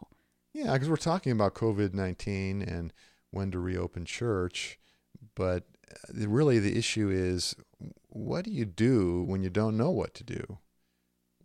Yeah, 0.55 0.73
because 0.73 0.89
we're 0.89 0.97
talking 0.97 1.33
about 1.33 1.55
COVID 1.55 1.95
19 1.95 2.63
and 2.63 2.93
when 3.31 3.51
to 3.51 3.59
reopen 3.59 4.05
church. 4.05 4.79
But 5.35 5.65
uh, 5.91 6.29
really, 6.29 6.59
the 6.59 6.77
issue 6.77 7.11
is 7.11 7.55
what 8.09 8.45
do 8.45 8.51
you 8.51 8.65
do 8.65 9.25
when 9.27 9.43
you 9.43 9.51
don't 9.51 9.77
know 9.77 9.91
what 9.91 10.15
to 10.15 10.25
do? 10.25 10.59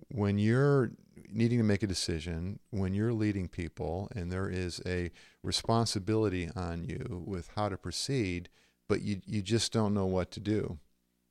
When 0.10 0.38
you're 0.38 0.92
needing 1.31 1.57
to 1.57 1.63
make 1.63 1.83
a 1.83 1.88
decision, 1.88 2.60
when 2.69 2.94
you're 2.94 3.13
leading 3.13 3.48
people, 3.48 4.10
and 4.15 4.31
there 4.31 4.50
is 4.50 4.81
a 4.86 5.12
responsibility 5.42 6.50
on 6.56 6.83
you 6.83 7.24
with 7.25 7.50
how 7.56 7.69
to 7.69 7.77
proceed, 7.77 8.50
but 8.88 9.01
you, 9.01 9.21
you 9.25 9.42
just 9.42 9.71
don't 9.71 9.94
know 9.94 10.06
what 10.06 10.31
to 10.31 10.39
do. 10.39 10.77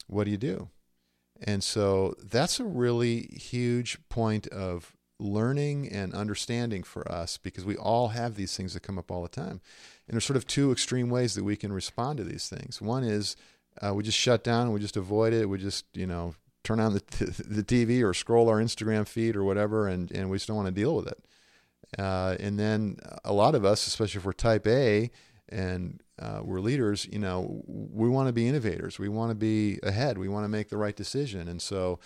What 0.07 0.25
do 0.25 0.31
you 0.31 0.37
do? 0.37 0.69
And 1.41 1.63
so 1.63 2.15
that's 2.23 2.61
a 2.61 2.65
really 2.65 3.23
huge 3.33 3.99
point 4.09 4.47
of 4.49 4.97
learning 5.19 5.89
and 5.89 6.15
understanding 6.15 6.83
for 6.83 7.11
us 7.11 7.39
because 7.39 7.65
we 7.65 7.77
all 7.77 8.09
have 8.09 8.35
these 8.35 8.57
things 8.57 8.75
that 8.75 8.83
come 8.83 8.99
up 8.99 9.11
all 9.11 9.23
the 9.23 9.29
time. 9.29 9.61
And 10.07 10.15
there's 10.15 10.25
sort 10.25 10.37
of 10.37 10.47
two 10.47 10.73
extreme 10.73 11.11
ways 11.11 11.35
that 11.35 11.45
we 11.45 11.57
can 11.57 11.73
respond 11.73 12.19
to 12.19 12.25
these 12.25 12.49
things. 12.49 12.81
One 12.81 13.05
is 13.05 13.37
uh, 13.81 13.95
we 13.95 14.03
just 14.03 14.19
shut 14.19 14.45
down 14.45 14.73
we 14.73 14.81
just 14.81 14.97
avoid 14.97 15.33
it. 15.33 15.49
We 15.49 15.59
just, 15.59 15.87
you 15.95 16.07
know, 16.07 16.35
turn 16.65 16.81
on 16.81 16.93
the, 16.95 17.01
t- 17.11 17.25
the 17.25 17.63
TV 17.63 18.05
or 18.05 18.15
scroll 18.15 18.49
our 18.49 18.61
Instagram 18.61 19.07
feed 19.07 19.37
or 19.37 19.45
whatever, 19.45 19.89
and, 19.89 20.11
and 20.11 20.31
we 20.31 20.37
just 20.37 20.49
don't 20.49 20.57
want 20.57 20.69
to 20.69 20.73
deal 20.73 20.95
with 20.97 21.09
it. 21.09 21.25
Uh, 21.99 22.37
and 22.41 22.59
then 22.59 22.97
a 23.25 23.33
lot 23.33 23.55
of 23.55 23.65
us, 23.65 23.87
especially 23.87 24.19
if 24.19 24.25
we're 24.25 24.33
type 24.33 24.67
A 24.67 25.11
and 25.49 26.02
uh, 26.19 26.41
we're 26.43 26.61
leaders, 26.61 27.09
you 27.11 27.19
know, 27.19 27.63
we 27.67 28.09
want 28.09 28.29
to 28.29 28.33
be 28.33 28.47
innovators. 28.47 28.99
We 28.99 29.09
want 29.09 29.31
to 29.31 29.35
be 29.35 29.79
ahead. 29.83 30.19
We 30.19 30.29
want 30.29 30.45
to 30.45 30.49
make 30.49 30.69
the 30.69 30.77
right 30.77 30.95
decision. 30.95 31.49
And 31.49 31.61
so 31.61 31.99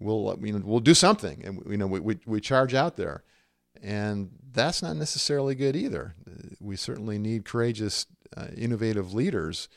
we'll 0.00 0.38
you 0.42 0.52
know 0.52 0.62
we'll 0.64 0.80
do 0.80 0.94
something 0.94 1.42
and 1.44 1.62
you 1.68 1.76
know 1.76 1.86
we, 1.86 2.00
we, 2.00 2.18
we 2.26 2.40
charge 2.40 2.74
out 2.74 2.96
there 2.96 3.22
and 3.82 4.30
that's 4.52 4.82
not 4.82 4.96
necessarily 4.96 5.54
good 5.54 5.76
either 5.76 6.14
we 6.60 6.76
certainly 6.76 7.18
need 7.18 7.44
courageous 7.44 8.06
uh, 8.36 8.46
innovative 8.56 9.12
leaders 9.12 9.68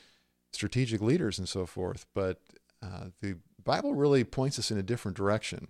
strategic 0.53 1.01
leaders 1.01 1.37
and 1.37 1.49
so 1.49 1.65
forth 1.65 2.05
but 2.13 2.39
uh, 2.81 3.05
the 3.21 3.35
bible 3.63 3.93
really 3.93 4.23
points 4.23 4.57
us 4.57 4.71
in 4.71 4.77
a 4.77 4.83
different 4.83 5.17
direction 5.17 5.67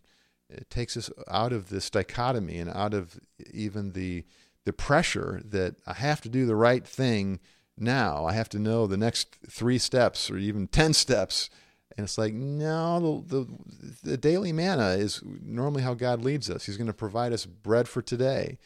it 0.49 0.69
takes 0.69 0.95
us 0.95 1.09
out 1.27 1.51
of 1.51 1.69
this 1.69 1.89
dichotomy 1.89 2.57
and 2.57 2.69
out 2.69 2.93
of 2.93 3.19
even 3.51 3.93
the 3.93 4.23
the 4.65 4.73
pressure 4.73 5.41
that 5.43 5.75
i 5.87 5.93
have 5.93 6.21
to 6.21 6.29
do 6.29 6.45
the 6.45 6.55
right 6.55 6.85
thing 6.85 7.39
now 7.77 8.25
i 8.25 8.33
have 8.33 8.49
to 8.49 8.59
know 8.59 8.87
the 8.87 8.97
next 8.97 9.37
three 9.49 9.77
steps 9.77 10.29
or 10.29 10.37
even 10.37 10.67
10 10.67 10.93
steps 10.93 11.49
and 11.97 12.03
it's 12.03 12.17
like, 12.17 12.33
no, 12.33 13.23
the, 13.25 13.45
the, 13.45 13.97
the, 14.03 14.17
daily 14.17 14.51
manna 14.51 14.89
is 14.89 15.21
normally 15.23 15.81
how 15.81 15.93
God 15.93 16.23
leads 16.23 16.49
us. 16.49 16.65
He's 16.65 16.77
going 16.77 16.87
to 16.87 16.93
provide 16.93 17.31
us 17.31 17.45
bread 17.45 17.87
for 17.87 18.01
today. 18.01 18.57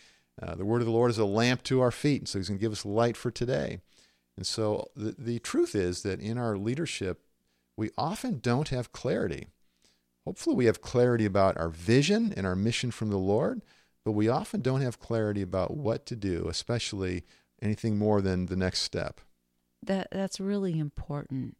Uh, 0.41 0.55
the 0.55 0.65
word 0.65 0.81
of 0.81 0.87
the 0.87 0.93
Lord 0.93 1.11
is 1.11 1.19
a 1.19 1.25
lamp 1.25 1.63
to 1.63 1.81
our 1.81 1.91
feet, 1.91 2.21
and 2.21 2.27
so 2.27 2.39
He's 2.39 2.47
going 2.47 2.57
to 2.57 2.61
give 2.61 2.71
us 2.71 2.85
light 2.85 3.15
for 3.15 3.29
today. 3.29 3.79
And 4.35 4.47
so 4.47 4.87
the, 4.95 5.15
the 5.17 5.39
truth 5.39 5.75
is 5.75 6.01
that 6.03 6.19
in 6.19 6.37
our 6.37 6.57
leadership, 6.57 7.21
we 7.77 7.91
often 7.97 8.39
don't 8.39 8.69
have 8.69 8.91
clarity. 8.91 9.47
Hopefully, 10.25 10.55
we 10.55 10.65
have 10.65 10.81
clarity 10.81 11.25
about 11.25 11.57
our 11.57 11.69
vision 11.69 12.33
and 12.35 12.47
our 12.47 12.55
mission 12.55 12.89
from 12.89 13.09
the 13.09 13.17
Lord, 13.17 13.61
but 14.03 14.13
we 14.13 14.27
often 14.27 14.61
don't 14.61 14.81
have 14.81 14.99
clarity 14.99 15.41
about 15.41 15.75
what 15.75 16.05
to 16.07 16.15
do, 16.15 16.47
especially 16.49 17.25
anything 17.61 17.97
more 17.97 18.21
than 18.21 18.45
the 18.45 18.55
next 18.55 18.81
step. 18.81 19.21
That 19.81 20.07
that's 20.11 20.39
really 20.39 20.77
important 20.77 21.55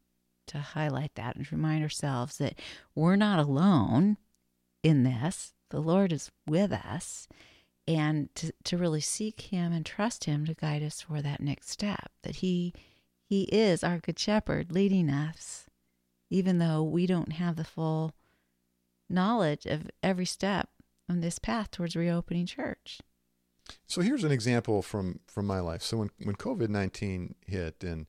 to 0.48 0.60
highlight 0.60 1.16
that 1.16 1.36
and 1.36 1.50
remind 1.52 1.84
ourselves 1.84 2.38
that 2.38 2.60
we're 2.96 3.16
not 3.16 3.40
alone 3.40 4.18
in 4.84 5.04
this. 5.04 5.54
The 5.70 5.80
Lord 5.80 6.12
is 6.12 6.32
with 6.48 6.72
us, 6.72 7.28
and 7.88 8.34
to, 8.36 8.52
to 8.64 8.78
really 8.78 9.02
seek 9.02 9.42
Him 9.42 9.72
and 9.72 9.86
trust 9.86 10.26
Him 10.26 10.46
to 10.46 10.54
guide 10.54 10.84
us 10.84 11.02
for 11.02 11.22
that 11.22 11.42
next 11.42 11.70
step. 11.70 12.12
That 12.24 12.38
He 12.38 12.74
He 13.24 13.44
is 13.44 13.84
our 13.84 14.00
good 14.00 14.20
shepherd 14.20 14.72
leading 14.72 15.10
us, 15.10 15.70
even 16.30 16.58
though 16.58 16.84
we 16.84 17.06
don't 17.06 17.34
have 17.34 17.56
the 17.56 17.64
full 17.64 18.16
knowledge 19.10 19.66
of 19.66 19.90
every 20.04 20.26
step 20.26 20.70
on 21.10 21.22
this 21.22 21.40
path 21.40 21.72
towards 21.72 21.96
reopening 21.96 22.46
church. 22.46 23.00
So 23.88 24.02
here's 24.02 24.24
an 24.24 24.32
example 24.32 24.82
from 24.82 25.20
from 25.28 25.46
my 25.46 25.60
life. 25.60 25.82
So 25.82 25.98
when 25.98 26.10
when 26.24 26.36
COVID 26.36 26.70
nineteen 26.70 27.36
hit 27.46 27.84
and 27.84 28.08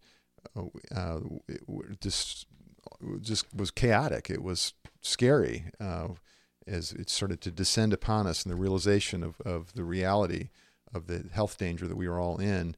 uh, 0.57 0.65
uh, 0.95 1.21
it 1.49 2.01
just 2.01 2.47
just 3.21 3.47
was 3.55 3.71
chaotic. 3.71 4.31
It 4.31 4.43
was 4.43 4.75
scary 5.01 5.67
uh, 5.81 6.09
as 6.67 6.93
it 6.93 7.11
started 7.11 7.41
to 7.43 7.51
descend 7.51 7.93
upon 7.93 8.27
us, 8.27 8.45
and 8.45 8.53
the 8.53 8.61
realization 8.61 9.23
of 9.23 9.41
of 9.43 9.75
the 9.75 9.85
reality 9.85 10.51
of 10.93 11.07
the 11.07 11.27
health 11.33 11.57
danger 11.59 11.87
that 11.87 11.97
we 11.97 12.09
were 12.09 12.19
all 12.19 12.39
in. 12.39 12.77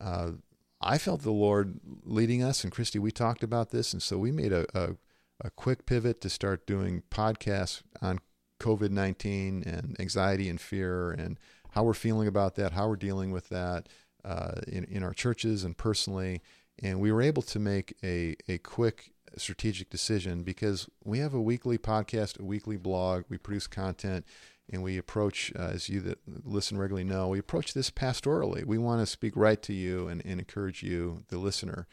Uh, 0.00 0.32
I 0.80 0.98
felt 0.98 1.22
the 1.22 1.30
Lord 1.30 1.78
leading 2.02 2.42
us, 2.42 2.64
and 2.64 2.72
Kristi, 2.72 2.98
we 2.98 3.12
talked 3.12 3.42
about 3.42 3.70
this, 3.70 3.92
and 3.92 4.02
so 4.02 4.18
we 4.18 4.32
made 4.32 4.52
a, 4.52 4.66
a, 4.74 4.96
a 5.40 5.50
quick 5.50 5.86
pivot 5.86 6.20
to 6.22 6.30
start 6.30 6.66
doing 6.66 7.02
podcasts 7.10 7.82
on 8.00 8.18
COVID 8.58 8.90
19 8.90 9.62
and 9.64 9.96
anxiety 10.00 10.48
and 10.48 10.60
fear 10.60 11.12
and 11.12 11.38
how 11.72 11.82
we're 11.82 11.94
feeling 11.94 12.28
about 12.28 12.54
that, 12.54 12.72
how 12.72 12.88
we're 12.88 12.96
dealing 12.96 13.32
with 13.32 13.48
that 13.48 13.88
uh, 14.24 14.60
in, 14.66 14.84
in 14.84 15.02
our 15.02 15.12
churches 15.12 15.64
and 15.64 15.76
personally. 15.76 16.40
And 16.82 17.00
we 17.00 17.12
were 17.12 17.22
able 17.22 17.42
to 17.42 17.58
make 17.58 17.96
a, 18.02 18.36
a 18.48 18.58
quick 18.58 19.12
strategic 19.36 19.90
decision 19.90 20.42
because 20.42 20.88
we 21.04 21.18
have 21.18 21.34
a 21.34 21.40
weekly 21.40 21.78
podcast, 21.78 22.38
a 22.40 22.44
weekly 22.44 22.76
blog, 22.76 23.24
we 23.28 23.38
produce 23.38 23.66
content, 23.66 24.24
and 24.70 24.82
we 24.82 24.96
approach, 24.96 25.52
uh, 25.58 25.70
as 25.72 25.88
you 25.88 26.00
that 26.00 26.18
listen 26.44 26.78
regularly 26.78 27.04
know, 27.04 27.28
we 27.28 27.38
approach 27.38 27.74
this 27.74 27.90
pastorally. 27.90 28.64
We 28.64 28.78
want 28.78 29.00
to 29.00 29.06
speak 29.06 29.36
right 29.36 29.60
to 29.62 29.72
you 29.72 30.08
and, 30.08 30.24
and 30.24 30.40
encourage 30.40 30.82
you, 30.82 31.24
the 31.28 31.38
listener. 31.38 31.86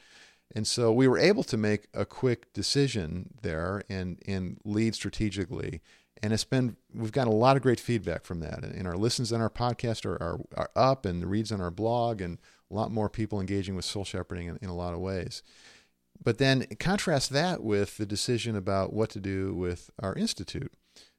And 0.56 0.66
so 0.66 0.92
we 0.92 1.08
were 1.08 1.18
able 1.18 1.44
to 1.44 1.58
make 1.58 1.88
a 1.94 2.06
quick 2.06 2.52
decision 2.54 3.34
there 3.42 3.84
and, 3.90 4.22
and 4.28 4.60
lead 4.64 4.96
strategically. 4.96 5.82
And 6.22 6.34
it's 6.34 6.44
been, 6.44 6.76
we've 6.94 7.12
got 7.12 7.28
a 7.28 7.32
lot 7.32 7.56
of 7.56 7.62
great 7.62 7.80
feedback 7.80 8.26
from 8.26 8.42
that. 8.42 8.64
And 8.64 8.88
our 8.88 8.98
listens 8.98 9.32
on 9.32 9.42
our 9.42 9.50
podcast 9.50 10.06
are, 10.06 10.22
are, 10.22 10.40
are 10.56 10.72
up 10.76 11.06
and 11.06 11.22
the 11.22 11.28
reads 11.28 11.52
on 11.52 11.62
our 11.62 11.72
blog 11.72 12.22
and 12.22 12.40
a 12.70 12.74
lot 12.74 12.92
more 12.92 13.10
people 13.10 13.40
engaging 13.40 13.76
with 13.76 13.86
soul 13.86 14.04
shepherding 14.04 14.48
in, 14.48 14.58
in 14.62 14.70
a 14.70 14.76
lot 14.76 14.94
of 14.94 15.00
ways. 15.00 15.44
But 16.22 16.38
then 16.38 16.66
contrast 16.80 17.30
that 17.30 17.64
with 17.64 17.98
the 17.98 18.06
decision 18.06 18.56
about 18.56 18.92
what 18.92 19.10
to 19.12 19.20
do 19.20 19.54
with 19.54 19.90
our 20.00 20.14
institute, 20.16 20.74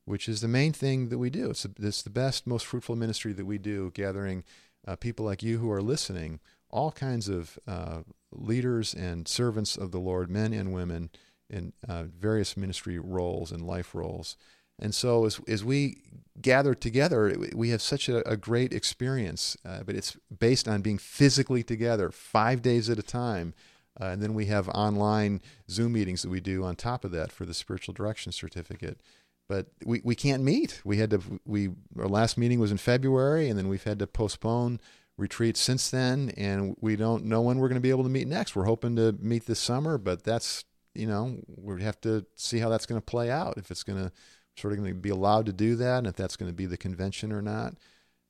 which 0.04 0.28
is 0.28 0.42
the 0.42 0.48
main 0.48 0.72
thing 0.72 1.08
that 1.08 1.18
we 1.18 1.30
do. 1.30 1.50
It's, 1.50 1.66
it's 1.78 2.02
the 2.02 2.10
best, 2.10 2.46
most 2.46 2.66
fruitful 2.66 2.96
ministry 2.96 3.32
that 3.32 3.46
we 3.46 3.56
do, 3.56 3.90
gathering 3.94 4.44
uh, 4.86 4.96
people 4.96 5.24
like 5.24 5.42
you 5.42 5.58
who 5.58 5.70
are 5.70 5.82
listening, 5.82 6.40
all 6.68 6.92
kinds 6.92 7.28
of 7.28 7.58
uh, 7.66 8.00
leaders 8.30 8.92
and 8.92 9.26
servants 9.26 9.76
of 9.76 9.90
the 9.90 9.98
Lord, 9.98 10.30
men 10.30 10.52
and 10.52 10.72
women, 10.72 11.10
in 11.48 11.72
uh, 11.88 12.04
various 12.04 12.56
ministry 12.56 12.98
roles 12.98 13.50
and 13.50 13.66
life 13.66 13.94
roles. 13.94 14.36
And 14.80 14.94
so, 14.94 15.26
as, 15.26 15.40
as 15.46 15.64
we 15.64 16.02
gather 16.40 16.74
together, 16.74 17.36
we 17.54 17.68
have 17.70 17.82
such 17.82 18.08
a, 18.08 18.26
a 18.28 18.36
great 18.36 18.72
experience, 18.72 19.56
uh, 19.64 19.82
but 19.84 19.94
it's 19.94 20.16
based 20.36 20.66
on 20.66 20.80
being 20.80 20.98
physically 20.98 21.62
together 21.62 22.10
five 22.10 22.62
days 22.62 22.88
at 22.88 22.98
a 22.98 23.02
time 23.02 23.54
uh, 24.00 24.06
and 24.06 24.22
then 24.22 24.34
we 24.34 24.46
have 24.46 24.68
online 24.70 25.42
Zoom 25.68 25.92
meetings 25.92 26.22
that 26.22 26.30
we 26.30 26.40
do 26.40 26.64
on 26.64 26.76
top 26.76 27.04
of 27.04 27.10
that 27.10 27.30
for 27.30 27.44
the 27.44 27.54
spiritual 27.54 27.92
direction 27.92 28.32
certificate. 28.32 29.00
But 29.48 29.66
we, 29.84 30.00
we 30.04 30.14
can't 30.14 30.42
meet. 30.42 30.80
We 30.84 30.98
had 30.98 31.10
to 31.10 31.20
we 31.44 31.70
our 31.98 32.06
last 32.06 32.38
meeting 32.38 32.60
was 32.60 32.70
in 32.70 32.78
February, 32.78 33.48
and 33.48 33.58
then 33.58 33.68
we've 33.68 33.82
had 33.82 33.98
to 33.98 34.06
postpone 34.06 34.80
retreats 35.18 35.60
since 35.60 35.90
then, 35.90 36.32
and 36.36 36.76
we 36.80 36.96
don't 36.96 37.24
know 37.24 37.42
when 37.42 37.58
we're 37.58 37.68
going 37.68 37.74
to 37.74 37.80
be 37.80 37.90
able 37.90 38.04
to 38.04 38.08
meet 38.10 38.28
next. 38.28 38.54
We're 38.54 38.64
hoping 38.64 38.96
to 38.96 39.12
meet 39.20 39.46
this 39.46 39.58
summer, 39.58 39.98
but 39.98 40.22
that's 40.22 40.64
you 40.94 41.06
know 41.06 41.38
we 41.48 41.82
have 41.82 42.00
to 42.02 42.24
see 42.36 42.58
how 42.58 42.68
that's 42.68 42.86
going 42.86 43.00
to 43.00 43.04
play 43.04 43.28
out. 43.28 43.58
If 43.58 43.72
it's 43.72 43.82
going 43.82 43.98
to 43.98 44.12
sort 44.60 44.72
of 44.72 44.78
going 44.78 44.94
to 44.94 45.00
be 45.00 45.10
allowed 45.10 45.46
to 45.46 45.52
do 45.52 45.76
that, 45.76 45.98
and 45.98 46.06
if 46.06 46.16
that's 46.16 46.36
going 46.36 46.50
to 46.50 46.56
be 46.56 46.66
the 46.66 46.76
convention 46.76 47.32
or 47.32 47.42
not. 47.42 47.74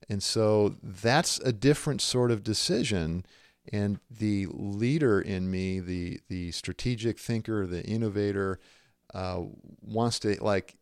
And 0.08 0.22
so 0.22 0.76
that's 0.82 1.38
a 1.40 1.52
different 1.52 2.00
sort 2.00 2.30
of 2.30 2.42
decision 2.42 3.24
and 3.72 4.00
the 4.10 4.46
leader 4.50 5.20
in 5.20 5.50
me, 5.50 5.80
the 5.80 6.20
the 6.28 6.50
strategic 6.52 7.18
thinker, 7.18 7.66
the 7.66 7.84
innovator, 7.84 8.58
uh, 9.14 9.42
wants 9.82 10.18
to 10.20 10.42
like 10.42 10.76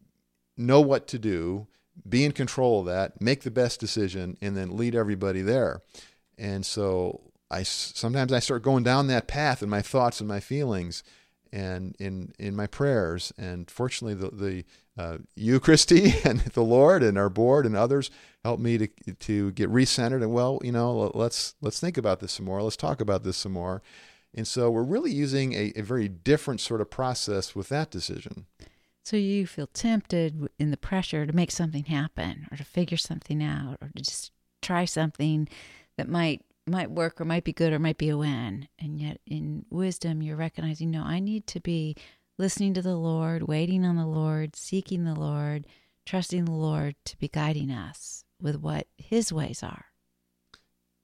know 0.56 0.80
what 0.80 1.06
to 1.08 1.18
do, 1.18 1.66
be 2.08 2.24
in 2.24 2.32
control 2.32 2.80
of 2.80 2.86
that, 2.86 3.20
make 3.20 3.42
the 3.42 3.50
best 3.50 3.80
decision, 3.80 4.36
and 4.40 4.56
then 4.56 4.76
lead 4.76 4.94
everybody 4.94 5.42
there. 5.42 5.80
And 6.36 6.64
so 6.64 7.20
I 7.50 7.62
sometimes 7.64 8.32
I 8.32 8.38
start 8.38 8.62
going 8.62 8.84
down 8.84 9.08
that 9.08 9.28
path 9.28 9.62
in 9.62 9.68
my 9.68 9.82
thoughts 9.82 10.20
and 10.20 10.28
my 10.28 10.40
feelings, 10.40 11.02
and 11.52 11.96
in 11.98 12.32
in 12.38 12.54
my 12.54 12.66
prayers. 12.66 13.32
And 13.36 13.70
fortunately, 13.70 14.14
the 14.14 14.30
the 14.34 14.64
uh, 14.98 15.18
you, 15.36 15.60
Kristi, 15.60 16.24
and 16.28 16.40
the 16.40 16.62
Lord, 16.62 17.02
and 17.02 17.16
our 17.16 17.30
board, 17.30 17.64
and 17.64 17.76
others 17.76 18.10
help 18.44 18.60
me 18.60 18.78
to 18.78 18.88
to 19.14 19.52
get 19.52 19.70
recentered. 19.70 20.22
And 20.22 20.32
well, 20.32 20.60
you 20.62 20.72
know, 20.72 21.10
let's 21.14 21.54
let's 21.60 21.80
think 21.80 21.96
about 21.96 22.20
this 22.20 22.32
some 22.32 22.46
more. 22.46 22.62
Let's 22.62 22.76
talk 22.76 23.00
about 23.00 23.22
this 23.22 23.36
some 23.36 23.52
more. 23.52 23.82
And 24.34 24.46
so 24.46 24.70
we're 24.70 24.82
really 24.82 25.10
using 25.10 25.54
a, 25.54 25.72
a 25.74 25.80
very 25.80 26.06
different 26.08 26.60
sort 26.60 26.82
of 26.82 26.90
process 26.90 27.54
with 27.54 27.70
that 27.70 27.90
decision. 27.90 28.46
So 29.04 29.16
you 29.16 29.46
feel 29.46 29.68
tempted 29.68 30.48
in 30.58 30.70
the 30.70 30.76
pressure 30.76 31.26
to 31.26 31.32
make 31.32 31.50
something 31.50 31.84
happen, 31.84 32.46
or 32.52 32.58
to 32.58 32.64
figure 32.64 32.98
something 32.98 33.42
out, 33.42 33.78
or 33.80 33.88
to 33.96 34.02
just 34.02 34.32
try 34.60 34.84
something 34.84 35.48
that 35.96 36.08
might 36.08 36.44
might 36.66 36.90
work 36.90 37.20
or 37.20 37.24
might 37.24 37.44
be 37.44 37.52
good 37.52 37.72
or 37.72 37.78
might 37.78 37.98
be 37.98 38.10
a 38.10 38.16
win. 38.18 38.68
And 38.78 39.00
yet 39.00 39.20
in 39.26 39.64
wisdom 39.70 40.22
you're 40.22 40.36
recognizing, 40.36 40.90
no, 40.90 41.02
I 41.02 41.18
need 41.20 41.46
to 41.48 41.60
be 41.60 41.96
listening 42.38 42.72
to 42.74 42.82
the 42.82 42.96
Lord, 42.96 43.48
waiting 43.48 43.84
on 43.84 43.96
the 43.96 44.06
Lord, 44.06 44.56
seeking 44.56 45.04
the 45.04 45.14
Lord, 45.14 45.66
trusting 46.06 46.44
the 46.44 46.52
Lord 46.52 46.94
to 47.04 47.18
be 47.18 47.28
guiding 47.28 47.70
us 47.70 48.24
with 48.40 48.56
what 48.56 48.86
His 48.96 49.32
ways 49.32 49.62
are. 49.62 49.86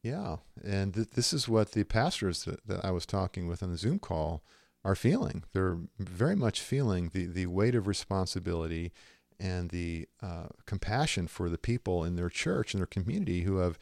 Yeah. 0.03 0.37
And 0.63 0.95
th- 0.95 1.11
this 1.11 1.33
is 1.33 1.49
what 1.49 1.73
the 1.73 1.85
pastors 1.85 2.45
that, 2.45 2.67
that 2.67 2.85
I 2.85 2.91
was 2.91 3.07
talking 3.07 3.49
with 3.49 3.63
on 3.63 3.71
the 3.71 3.77
Zoom 3.77 3.99
call 3.99 4.43
are 4.85 4.95
feeling. 4.95 5.45
They're 5.53 5.79
very 5.99 6.37
much 6.37 6.61
feeling 6.61 7.11
the, 7.13 7.27
the 7.27 7.47
weight 7.47 7.75
of 7.75 7.87
responsibility 7.87 8.93
and 9.41 9.71
the 9.71 10.07
uh, 10.23 10.49
compassion 10.67 11.27
for 11.27 11.49
the 11.49 11.59
people 11.59 12.05
in 12.05 12.17
their 12.17 12.29
church 12.29 12.75
and 12.75 12.81
their 12.81 12.87
community 12.87 13.43
who 13.43 13.57
have 13.57 13.79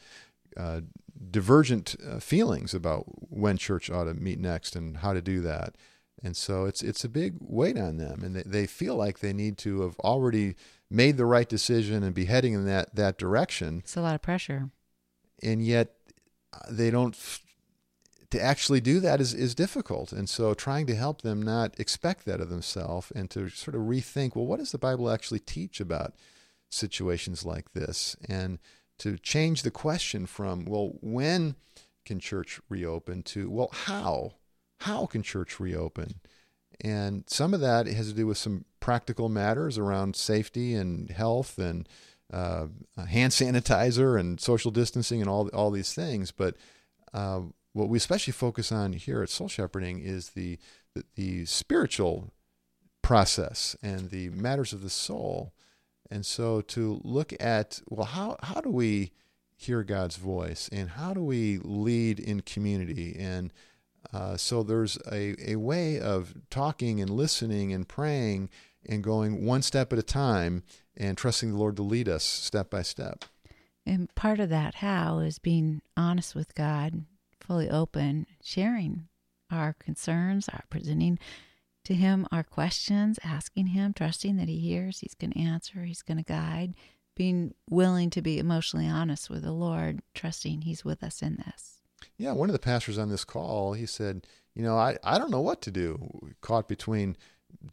uh, 0.55 0.81
divergent 1.29 1.95
uh, 2.07 2.19
feelings 2.19 2.73
about 2.73 3.03
when 3.29 3.57
church 3.57 3.89
ought 3.89 4.05
to 4.05 4.13
meet 4.13 4.39
next 4.39 4.75
and 4.75 4.97
how 4.97 5.13
to 5.13 5.21
do 5.21 5.41
that. 5.41 5.75
And 6.23 6.37
so 6.37 6.65
it's 6.65 6.81
it's 6.81 7.03
a 7.03 7.09
big 7.09 7.35
weight 7.39 7.77
on 7.77 7.97
them, 7.97 8.23
and 8.23 8.35
they, 8.35 8.43
they 8.43 8.65
feel 8.65 8.95
like 8.95 9.19
they 9.19 9.33
need 9.33 9.57
to 9.59 9.81
have 9.81 9.99
already 9.99 10.55
made 10.89 11.17
the 11.17 11.25
right 11.25 11.49
decision 11.49 12.01
and 12.01 12.15
be 12.15 12.25
heading 12.25 12.53
in 12.53 12.65
that 12.65 12.95
that 12.95 13.17
direction. 13.17 13.79
It's 13.79 13.97
a 13.97 14.01
lot 14.01 14.15
of 14.15 14.21
pressure, 14.21 14.69
and 15.41 15.65
yet 15.65 15.95
uh, 16.53 16.59
they 16.71 16.89
don't. 16.89 17.15
To 18.29 18.41
actually 18.41 18.81
do 18.81 18.99
that 18.99 19.21
is, 19.21 19.35
is 19.35 19.53
difficult. 19.53 20.11
And 20.11 20.27
so 20.27 20.55
trying 20.55 20.87
to 20.87 20.95
help 20.95 21.21
them 21.21 21.39
not 21.39 21.79
expect 21.79 22.25
that 22.25 22.41
of 22.41 22.49
themselves 22.49 23.11
and 23.15 23.29
to 23.29 23.47
sort 23.49 23.75
of 23.75 23.81
rethink, 23.81 24.35
well, 24.35 24.47
what 24.47 24.57
does 24.57 24.71
the 24.71 24.79
Bible 24.79 25.11
actually 25.11 25.39
teach 25.39 25.79
about 25.79 26.15
situations 26.71 27.45
like 27.45 27.73
this? 27.73 28.15
And 28.27 28.57
to 28.97 29.19
change 29.19 29.61
the 29.61 29.69
question 29.69 30.25
from, 30.25 30.65
well, 30.65 30.93
when 31.01 31.57
can 32.05 32.19
church 32.19 32.59
reopen 32.69 33.21
to, 33.21 33.51
well, 33.51 33.69
how? 33.71 34.33
How 34.83 35.05
can 35.05 35.23
church 35.23 35.59
reopen? 35.59 36.15
And 36.81 37.23
some 37.27 37.53
of 37.53 37.61
that 37.61 37.87
has 37.87 38.09
to 38.09 38.13
do 38.13 38.27
with 38.27 38.37
some 38.37 38.65
practical 38.81 39.29
matters 39.29 39.77
around 39.77 40.17
safety 40.17 40.73
and 40.73 41.09
health 41.09 41.57
and 41.57 41.87
uh, 42.31 42.67
hand 43.07 43.31
sanitizer 43.33 44.19
and 44.19 44.41
social 44.41 44.71
distancing 44.71 45.21
and 45.21 45.29
all 45.29 45.47
all 45.49 45.71
these 45.71 45.93
things. 45.93 46.31
But 46.31 46.55
uh, 47.13 47.41
what 47.71 47.87
we 47.87 47.97
especially 47.97 48.33
focus 48.33 48.71
on 48.71 48.93
here 48.93 49.23
at 49.23 49.29
Soul 49.29 49.47
Shepherding 49.47 49.99
is 49.99 50.31
the, 50.31 50.59
the, 50.93 51.05
the 51.15 51.45
spiritual 51.45 52.33
process 53.01 53.75
and 53.81 54.09
the 54.09 54.29
matters 54.31 54.73
of 54.73 54.81
the 54.81 54.89
soul. 54.89 55.53
And 56.11 56.25
so 56.25 56.61
to 56.61 56.99
look 57.03 57.33
at 57.39 57.81
well, 57.87 58.07
how 58.07 58.37
how 58.43 58.59
do 58.59 58.69
we 58.69 59.13
hear 59.55 59.83
God's 59.83 60.17
voice 60.17 60.69
and 60.73 60.89
how 60.89 61.13
do 61.13 61.23
we 61.23 61.57
lead 61.59 62.19
in 62.19 62.41
community 62.41 63.15
and 63.17 63.53
uh, 64.11 64.37
so 64.37 64.63
there's 64.63 64.97
a, 65.11 65.51
a 65.51 65.55
way 65.55 65.99
of 65.99 66.33
talking 66.49 66.99
and 66.99 67.09
listening 67.09 67.71
and 67.71 67.87
praying 67.87 68.49
and 68.85 69.03
going 69.03 69.45
one 69.45 69.61
step 69.61 69.93
at 69.93 69.99
a 69.99 70.03
time 70.03 70.63
and 70.97 71.17
trusting 71.17 71.51
the 71.51 71.57
Lord 71.57 71.75
to 71.77 71.83
lead 71.83 72.09
us 72.09 72.23
step 72.23 72.69
by 72.69 72.81
step. 72.81 73.25
And 73.85 74.13
part 74.15 74.39
of 74.39 74.49
that 74.49 74.75
how 74.75 75.19
is 75.19 75.39
being 75.39 75.81
honest 75.97 76.35
with 76.35 76.55
God, 76.55 77.05
fully 77.39 77.69
open, 77.69 78.27
sharing 78.41 79.07
our 79.51 79.73
concerns, 79.73 80.49
our 80.49 80.63
presenting 80.69 81.19
to 81.85 81.93
Him 81.93 82.25
our 82.31 82.43
questions, 82.43 83.19
asking 83.23 83.67
Him, 83.67 83.93
trusting 83.93 84.37
that 84.37 84.47
He 84.47 84.59
hears, 84.59 84.99
He's 84.99 85.15
going 85.15 85.31
to 85.31 85.39
answer, 85.39 85.83
He's 85.83 86.01
going 86.01 86.17
to 86.17 86.23
guide, 86.23 86.75
being 87.15 87.53
willing 87.69 88.09
to 88.11 88.21
be 88.21 88.39
emotionally 88.39 88.87
honest 88.87 89.29
with 89.29 89.43
the 89.43 89.51
Lord, 89.51 90.01
trusting 90.13 90.61
He's 90.61 90.85
with 90.85 91.03
us 91.03 91.21
in 91.21 91.35
this. 91.45 91.81
Yeah, 92.17 92.33
one 92.33 92.49
of 92.49 92.53
the 92.53 92.59
pastors 92.59 92.97
on 92.97 93.09
this 93.09 93.25
call, 93.25 93.73
he 93.73 93.85
said, 93.85 94.27
you 94.55 94.63
know, 94.63 94.77
I, 94.77 94.97
I 95.03 95.17
don't 95.17 95.31
know 95.31 95.41
what 95.41 95.61
to 95.63 95.71
do. 95.71 96.31
Caught 96.41 96.67
between 96.67 97.17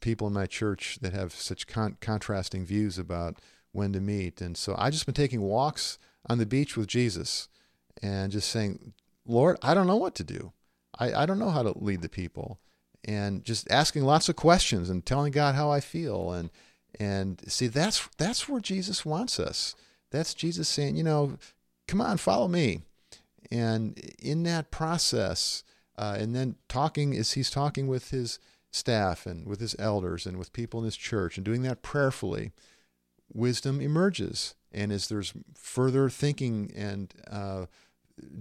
people 0.00 0.26
in 0.26 0.32
my 0.32 0.46
church 0.46 0.98
that 1.02 1.12
have 1.12 1.32
such 1.32 1.66
con- 1.66 1.96
contrasting 2.00 2.64
views 2.64 2.98
about 2.98 3.36
when 3.72 3.92
to 3.92 4.00
meet. 4.00 4.40
And 4.40 4.56
so 4.56 4.74
I've 4.78 4.92
just 4.92 5.06
been 5.06 5.14
taking 5.14 5.42
walks 5.42 5.98
on 6.28 6.38
the 6.38 6.46
beach 6.46 6.76
with 6.76 6.88
Jesus 6.88 7.48
and 8.02 8.32
just 8.32 8.48
saying, 8.48 8.94
Lord, 9.26 9.58
I 9.62 9.74
don't 9.74 9.86
know 9.86 9.96
what 9.96 10.14
to 10.16 10.24
do. 10.24 10.52
I, 10.98 11.22
I 11.22 11.26
don't 11.26 11.38
know 11.38 11.50
how 11.50 11.62
to 11.62 11.78
lead 11.78 12.02
the 12.02 12.08
people. 12.08 12.58
And 13.04 13.44
just 13.44 13.70
asking 13.70 14.04
lots 14.04 14.28
of 14.28 14.36
questions 14.36 14.90
and 14.90 15.04
telling 15.04 15.32
God 15.32 15.54
how 15.54 15.70
I 15.70 15.80
feel. 15.80 16.32
And 16.32 16.50
and 16.98 17.40
see 17.50 17.66
that's 17.66 18.08
that's 18.18 18.48
where 18.48 18.60
Jesus 18.60 19.06
wants 19.06 19.38
us. 19.38 19.74
That's 20.10 20.34
Jesus 20.34 20.68
saying, 20.68 20.96
you 20.96 21.04
know, 21.04 21.38
come 21.86 22.00
on, 22.00 22.16
follow 22.18 22.48
me. 22.48 22.82
And 23.50 23.98
in 24.18 24.44
that 24.44 24.70
process, 24.70 25.64
uh, 25.98 26.16
and 26.18 26.34
then 26.34 26.56
talking 26.68 27.16
as 27.16 27.32
he's 27.32 27.50
talking 27.50 27.88
with 27.88 28.10
his 28.10 28.38
staff 28.70 29.26
and 29.26 29.46
with 29.46 29.60
his 29.60 29.74
elders 29.78 30.26
and 30.26 30.38
with 30.38 30.52
people 30.52 30.80
in 30.80 30.84
his 30.84 30.96
church 30.96 31.36
and 31.36 31.44
doing 31.44 31.62
that 31.62 31.82
prayerfully, 31.82 32.52
wisdom 33.32 33.80
emerges. 33.80 34.54
And 34.72 34.92
as 34.92 35.08
there's 35.08 35.32
further 35.54 36.08
thinking 36.08 36.70
and 36.76 37.12
uh, 37.28 37.66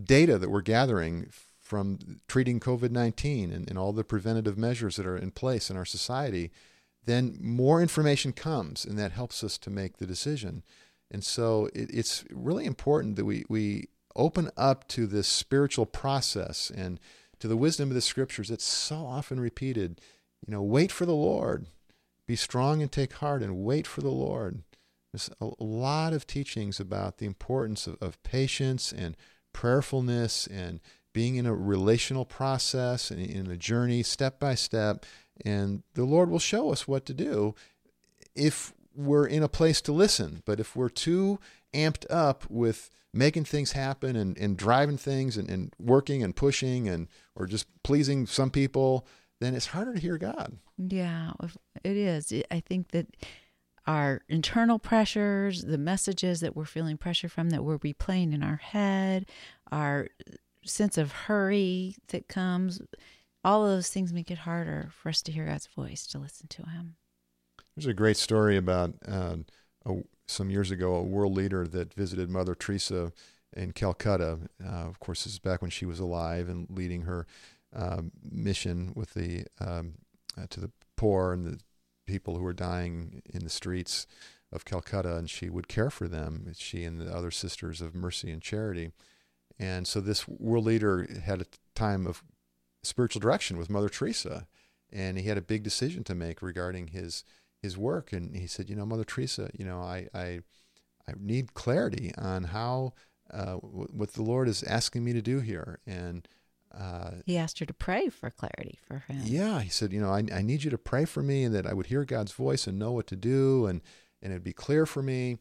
data 0.04 0.38
that 0.38 0.50
we're 0.50 0.62
gathering 0.62 1.30
from 1.60 2.00
treating 2.28 2.60
COVID 2.60 2.92
19 2.92 3.51
and, 3.51 3.70
and 3.70 3.78
all 3.78 3.94
the 3.94 4.04
preventative 4.04 4.58
measures 4.58 4.96
that 4.96 5.06
are 5.06 5.18
in 5.18 5.32
place 5.32 5.70
in 5.70 5.78
our 5.78 5.86
society, 5.86 6.51
then 7.06 7.38
more 7.42 7.82
information 7.82 8.32
comes 8.32 8.86
and 8.86 8.98
that 8.98 9.12
helps 9.12 9.44
us 9.44 9.58
to 9.60 9.70
make 9.70 9.98
the 9.98 10.06
decision. 10.06 10.63
And 11.12 11.24
so 11.24 11.70
it, 11.74 11.89
it's 11.92 12.24
really 12.32 12.66
important 12.66 13.16
that 13.16 13.25
we, 13.25 13.44
we 13.50 13.88
open 14.20 14.52
up 14.58 14.88
to 14.90 15.08
this 15.08 15.28
spiritual 15.28 15.86
process 15.86 16.70
and 16.70 17.00
to 17.40 17.48
the 17.48 17.58
wisdom 17.58 17.90
of 17.90 17.96
the 17.96 18.02
scriptures. 18.02 18.52
It's 18.52 18.66
so 18.66 18.98
often 18.98 19.40
repeated. 19.40 20.02
You 20.46 20.54
know, 20.54 20.62
wait 20.62 20.92
for 20.92 21.06
the 21.06 21.16
Lord. 21.16 21.68
Be 22.28 22.36
strong 22.36 22.82
and 22.82 22.92
take 22.92 23.14
heart 23.14 23.42
and 23.42 23.64
wait 23.64 23.88
for 23.88 24.02
the 24.02 24.10
Lord. 24.10 24.62
There's 25.12 25.30
a 25.42 25.50
lot 25.64 26.14
of 26.14 26.28
teachings 26.28 26.80
about 26.80 27.18
the 27.18 27.26
importance 27.26 27.88
of, 27.88 27.98
of 28.02 28.22
patience 28.22 28.92
and 28.92 29.18
prayerfulness 29.54 30.46
and 30.46 30.80
being 31.14 31.38
in 31.38 31.48
a 31.48 31.56
relational 31.56 32.26
process 32.26 33.10
and 33.10 33.20
in 33.20 33.50
a 33.50 33.58
journey 33.58 34.04
step 34.04 34.40
by 34.40 34.54
step. 34.54 35.06
And 35.44 35.82
the 35.96 36.04
Lord 36.04 36.30
will 36.30 36.40
show 36.40 36.72
us 36.72 36.88
what 36.88 37.06
to 37.08 37.14
do 37.14 37.56
if 38.36 38.74
we're 39.00 39.25
in 39.25 39.44
a 39.44 39.50
place 39.50 39.82
to 39.82 39.91
listen. 39.94 40.41
But 40.46 40.60
if 40.60 40.75
we're 40.75 40.89
too 40.89 41.39
amped 41.74 42.06
up 42.10 42.44
with 42.50 42.89
making 43.13 43.46
things 43.46 43.72
happen 43.72 44.15
and, 44.15 44.38
and 44.38 44.58
driving 44.58 44.98
things 44.98 45.38
and, 45.38 45.50
and 45.50 45.74
working 45.79 46.22
and 46.22 46.36
pushing 46.36 46.88
and 46.88 47.08
or 47.36 47.48
just 47.48 47.65
pleasing 47.84 48.27
some 48.27 48.51
people, 48.51 49.08
then 49.39 49.56
it's 49.56 49.68
harder 49.68 49.94
to 49.94 50.00
hear 50.00 50.18
God. 50.18 50.58
Yeah, 50.77 51.32
it 51.84 51.98
is. 51.98 52.34
I 52.51 52.60
think 52.60 52.89
that 52.89 53.08
our 53.88 54.22
internal 54.27 54.79
pressures, 54.79 55.63
the 55.63 55.77
messages 55.77 56.41
that 56.41 56.56
we're 56.56 56.65
feeling 56.65 56.98
pressure 56.98 57.29
from 57.29 57.50
that 57.51 57.63
we're 57.63 57.79
replaying 57.79 58.34
in 58.34 58.44
our 58.44 58.58
head, 58.58 59.25
our 59.72 60.10
sense 60.65 60.98
of 60.98 61.12
hurry 61.12 61.96
that 62.10 62.27
comes, 62.27 62.82
all 63.44 63.63
of 63.63 63.72
those 63.72 63.89
things 63.89 64.12
make 64.12 64.29
it 64.29 64.39
harder 64.39 64.89
for 64.91 65.10
us 65.10 65.22
to 65.24 65.32
hear 65.32 65.46
God's 65.46 65.68
voice, 65.68 66.06
to 66.08 66.20
listen 66.20 66.48
to 66.50 66.63
Him. 66.63 66.98
There's 67.79 67.88
a 67.88 67.93
great 67.93 68.17
story 68.17 68.57
about 68.57 68.95
uh, 69.07 69.38
a, 69.86 69.93
some 70.27 70.50
years 70.50 70.69
ago 70.69 70.95
a 70.95 71.01
world 71.01 71.33
leader 71.33 71.65
that 71.65 71.93
visited 71.93 72.29
Mother 72.29 72.53
Teresa 72.53 73.13
in 73.55 73.71
Calcutta. 73.71 74.38
Uh, 74.62 74.67
of 74.67 75.00
course, 75.00 75.24
this 75.24 75.31
is 75.31 75.39
back 75.39 75.62
when 75.62 75.71
she 75.71 75.86
was 75.86 75.98
alive 75.98 76.50
and 76.50 76.67
leading 76.69 77.03
her 77.03 77.25
um, 77.74 78.12
mission 78.29 78.91
with 78.98 79.13
the 79.13 79.45
um, 79.62 79.93
uh, 80.38 80.45
to 80.50 80.59
the 80.59 80.71
poor 80.98 81.31
and 81.31 81.45
the 81.45 81.57
people 82.05 82.36
who 82.36 82.43
were 82.43 82.51
dying 82.51 83.21
in 83.33 83.45
the 83.45 83.50
streets 83.50 84.05
of 84.51 84.65
Calcutta, 84.65 85.15
and 85.15 85.29
she 85.29 85.50
would 85.50 85.69
care 85.69 85.89
for 85.89 86.09
them. 86.09 86.51
She 86.57 86.83
and 86.83 87.00
the 87.00 87.15
other 87.15 87.31
sisters 87.31 87.79
of 87.79 87.95
mercy 87.95 88.29
and 88.29 88.41
charity. 88.41 88.91
And 89.57 89.88
so 89.88 90.01
this 90.01 90.27
world 90.27 90.65
leader 90.65 91.07
had 91.24 91.39
a 91.39 91.45
time 91.75 92.05
of 92.05 92.24
spiritual 92.83 93.21
direction 93.21 93.57
with 93.57 93.69
Mother 93.69 93.88
Teresa, 93.88 94.48
and 94.92 95.18
he 95.18 95.29
had 95.29 95.37
a 95.37 95.42
big 95.42 95.63
decision 95.63 96.03
to 96.03 96.13
make 96.13 96.42
regarding 96.42 96.87
his 96.87 97.24
his 97.61 97.77
work. 97.77 98.13
And 98.13 98.35
he 98.35 98.48
said, 98.48 98.69
you 98.69 98.75
know, 98.75 98.85
Mother 98.85 99.03
Teresa, 99.03 99.50
you 99.57 99.65
know, 99.65 99.79
I 99.79 100.07
I, 100.13 100.39
I 101.07 101.13
need 101.19 101.53
clarity 101.53 102.13
on 102.17 102.45
how 102.45 102.93
uh, 103.31 103.55
what 103.55 104.13
the 104.13 104.24
Lord 104.24 104.48
is 104.48 104.63
asking 104.63 105.03
me 105.03 105.13
to 105.13 105.22
do 105.22 105.39
here. 105.39 105.79
And 105.85 106.27
uh, 106.77 107.11
he 107.25 107.37
asked 107.37 107.59
her 107.59 107.65
to 107.65 107.74
pray 107.74 108.09
for 108.09 108.29
clarity 108.29 108.77
for 108.87 109.00
him. 109.07 109.22
Yeah, 109.24 109.61
he 109.61 109.69
said, 109.69 109.91
you 109.91 110.00
know, 110.00 110.11
I, 110.11 110.24
I 110.33 110.41
need 110.41 110.63
you 110.63 110.69
to 110.69 110.77
pray 110.77 111.05
for 111.05 111.24
me, 111.24 111.43
and 111.43 111.55
that 111.55 111.65
I 111.65 111.74
would 111.74 111.87
hear 111.87 112.05
God's 112.05 112.31
voice 112.31 112.67
and 112.67 112.77
know 112.77 112.91
what 112.91 113.07
to 113.07 113.15
do, 113.15 113.65
and 113.65 113.81
and 114.22 114.31
it'd 114.31 114.43
be 114.43 114.53
clear 114.53 114.85
for 114.85 115.01
me. 115.01 115.37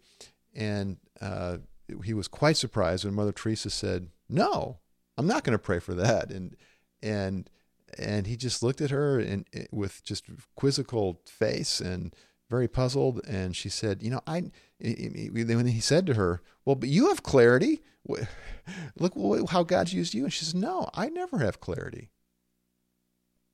And 0.54 0.96
uh, 1.20 1.59
he 2.04 2.14
was 2.14 2.28
quite 2.28 2.57
surprised 2.57 3.04
when 3.04 3.14
Mother 3.14 3.33
Teresa 3.33 3.70
said, 3.70 4.09
"No, 4.28 4.78
I'm 5.16 5.26
not 5.26 5.44
going 5.44 5.57
to 5.57 5.62
pray 5.62 5.81
for 5.81 5.94
that." 5.94 6.31
And 6.31 6.57
and 7.02 7.48
and 7.96 8.27
he 8.27 8.37
just 8.37 8.62
looked 8.62 8.81
at 8.81 8.90
her 8.90 9.18
and 9.18 9.46
with 9.70 10.03
just 10.05 10.27
quizzical 10.57 11.20
face 11.27 11.81
and 11.81 12.14
very 12.51 12.68
puzzled. 12.68 13.20
And 13.27 13.55
she 13.57 13.68
said, 13.68 14.03
"You 14.03 14.11
know, 14.11 14.20
I." 14.27 14.51
When 14.81 15.66
he 15.66 15.81
said 15.81 16.07
to 16.07 16.14
her, 16.14 16.42
"Well, 16.64 16.77
but 16.77 16.88
you 16.88 17.09
have 17.09 17.22
clarity. 17.22 17.83
Look 18.98 19.14
how 19.51 19.62
God's 19.62 19.94
used 19.94 20.14
you." 20.14 20.24
And 20.24 20.33
she 20.33 20.44
says, 20.44 20.55
"No, 20.55 20.88
I 20.94 21.09
never 21.09 21.38
have 21.38 21.61
clarity." 21.61 22.11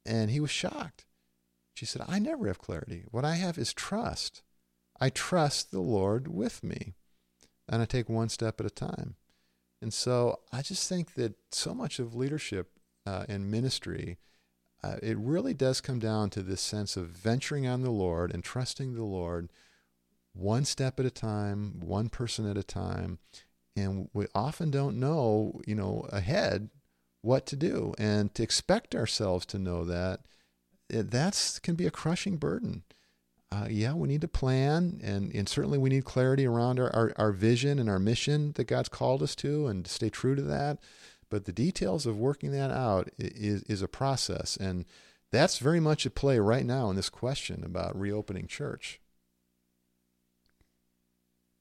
And 0.06 0.30
he 0.30 0.40
was 0.40 0.50
shocked. 0.50 1.06
She 1.74 1.86
said, 1.86 2.02
"I 2.06 2.18
never 2.18 2.46
have 2.46 2.58
clarity. 2.58 3.04
What 3.10 3.24
I 3.24 3.34
have 3.34 3.58
is 3.58 3.72
trust. 3.72 4.42
I 5.00 5.10
trust 5.10 5.70
the 5.70 5.80
Lord 5.80 6.28
with 6.28 6.62
me, 6.62 6.94
and 7.68 7.82
I 7.82 7.84
take 7.84 8.08
one 8.08 8.28
step 8.28 8.60
at 8.60 8.66
a 8.66 8.70
time." 8.70 9.16
And 9.82 9.92
so 9.92 10.40
I 10.52 10.62
just 10.62 10.88
think 10.88 11.14
that 11.14 11.34
so 11.50 11.74
much 11.74 11.98
of 11.98 12.14
leadership 12.14 12.73
uh, 13.06 13.24
and 13.28 13.50
ministry, 13.50 14.18
uh, 14.82 14.96
it 15.02 15.16
really 15.16 15.54
does 15.54 15.80
come 15.80 15.98
down 15.98 16.30
to 16.30 16.42
this 16.42 16.60
sense 16.60 16.96
of 16.96 17.08
venturing 17.08 17.66
on 17.66 17.82
the 17.82 17.90
Lord 17.90 18.32
and 18.32 18.44
trusting 18.44 18.94
the 18.94 19.04
Lord 19.04 19.50
one 20.34 20.64
step 20.64 21.00
at 21.00 21.06
a 21.06 21.10
time, 21.10 21.80
one 21.80 22.08
person 22.08 22.48
at 22.48 22.58
a 22.58 22.62
time. 22.62 23.18
And 23.76 24.08
we 24.12 24.26
often 24.34 24.70
don't 24.70 25.00
know, 25.00 25.60
you 25.66 25.74
know, 25.74 26.06
ahead 26.10 26.68
what 27.22 27.46
to 27.46 27.56
do. 27.56 27.94
And 27.98 28.34
to 28.34 28.42
expect 28.42 28.94
ourselves 28.94 29.46
to 29.46 29.58
know 29.58 29.84
that, 29.84 30.20
eh, 30.92 31.02
that's 31.04 31.58
can 31.58 31.74
be 31.74 31.86
a 31.86 31.90
crushing 31.90 32.36
burden. 32.36 32.82
Uh, 33.50 33.68
yeah, 33.70 33.94
we 33.94 34.08
need 34.08 34.20
to 34.20 34.28
plan, 34.28 35.00
and, 35.02 35.32
and 35.32 35.48
certainly 35.48 35.78
we 35.78 35.88
need 35.88 36.04
clarity 36.04 36.44
around 36.44 36.80
our, 36.80 36.94
our, 36.94 37.12
our 37.16 37.30
vision 37.30 37.78
and 37.78 37.88
our 37.88 38.00
mission 38.00 38.52
that 38.56 38.64
God's 38.64 38.88
called 38.88 39.22
us 39.22 39.36
to, 39.36 39.68
and 39.68 39.84
to 39.84 39.90
stay 39.90 40.10
true 40.10 40.34
to 40.34 40.42
that. 40.42 40.78
But 41.30 41.44
the 41.44 41.52
details 41.52 42.06
of 42.06 42.18
working 42.18 42.52
that 42.52 42.70
out 42.70 43.08
is, 43.18 43.62
is 43.64 43.82
a 43.82 43.88
process. 43.88 44.56
And 44.56 44.84
that's 45.30 45.58
very 45.58 45.80
much 45.80 46.06
at 46.06 46.14
play 46.14 46.38
right 46.38 46.64
now 46.64 46.90
in 46.90 46.96
this 46.96 47.10
question 47.10 47.64
about 47.64 47.98
reopening 47.98 48.46
church. 48.46 49.00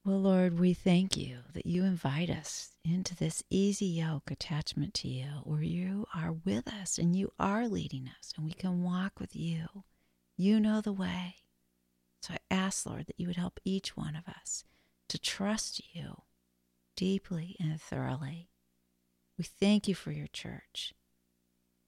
Well, 0.05 0.19
Lord, 0.19 0.59
we 0.59 0.73
thank 0.73 1.15
you 1.15 1.37
that 1.53 1.65
you 1.65 1.85
invite 1.85 2.29
us 2.29 2.71
into 2.83 3.15
this 3.15 3.41
easy 3.49 3.85
yoke 3.85 4.29
attachment 4.29 4.93
to 4.95 5.07
you, 5.07 5.27
where 5.45 5.63
you 5.63 6.05
are 6.13 6.33
with 6.33 6.67
us 6.67 6.97
and 6.97 7.15
you 7.15 7.31
are 7.39 7.69
leading 7.69 8.09
us, 8.19 8.33
and 8.35 8.45
we 8.45 8.51
can 8.51 8.83
walk 8.83 9.19
with 9.19 9.33
you. 9.33 9.85
You 10.35 10.59
know 10.59 10.81
the 10.81 10.91
way. 10.91 11.35
So 12.21 12.33
I 12.33 12.39
ask, 12.51 12.85
Lord, 12.85 13.05
that 13.07 13.17
you 13.17 13.27
would 13.27 13.37
help 13.37 13.61
each 13.63 13.95
one 13.95 14.15
of 14.15 14.27
us 14.27 14.65
to 15.07 15.17
trust 15.17 15.81
you 15.93 16.23
deeply 16.97 17.55
and 17.59 17.79
thoroughly 17.79 18.49
we 19.37 19.43
thank 19.43 19.87
you 19.87 19.95
for 19.95 20.11
your 20.11 20.27
church. 20.27 20.93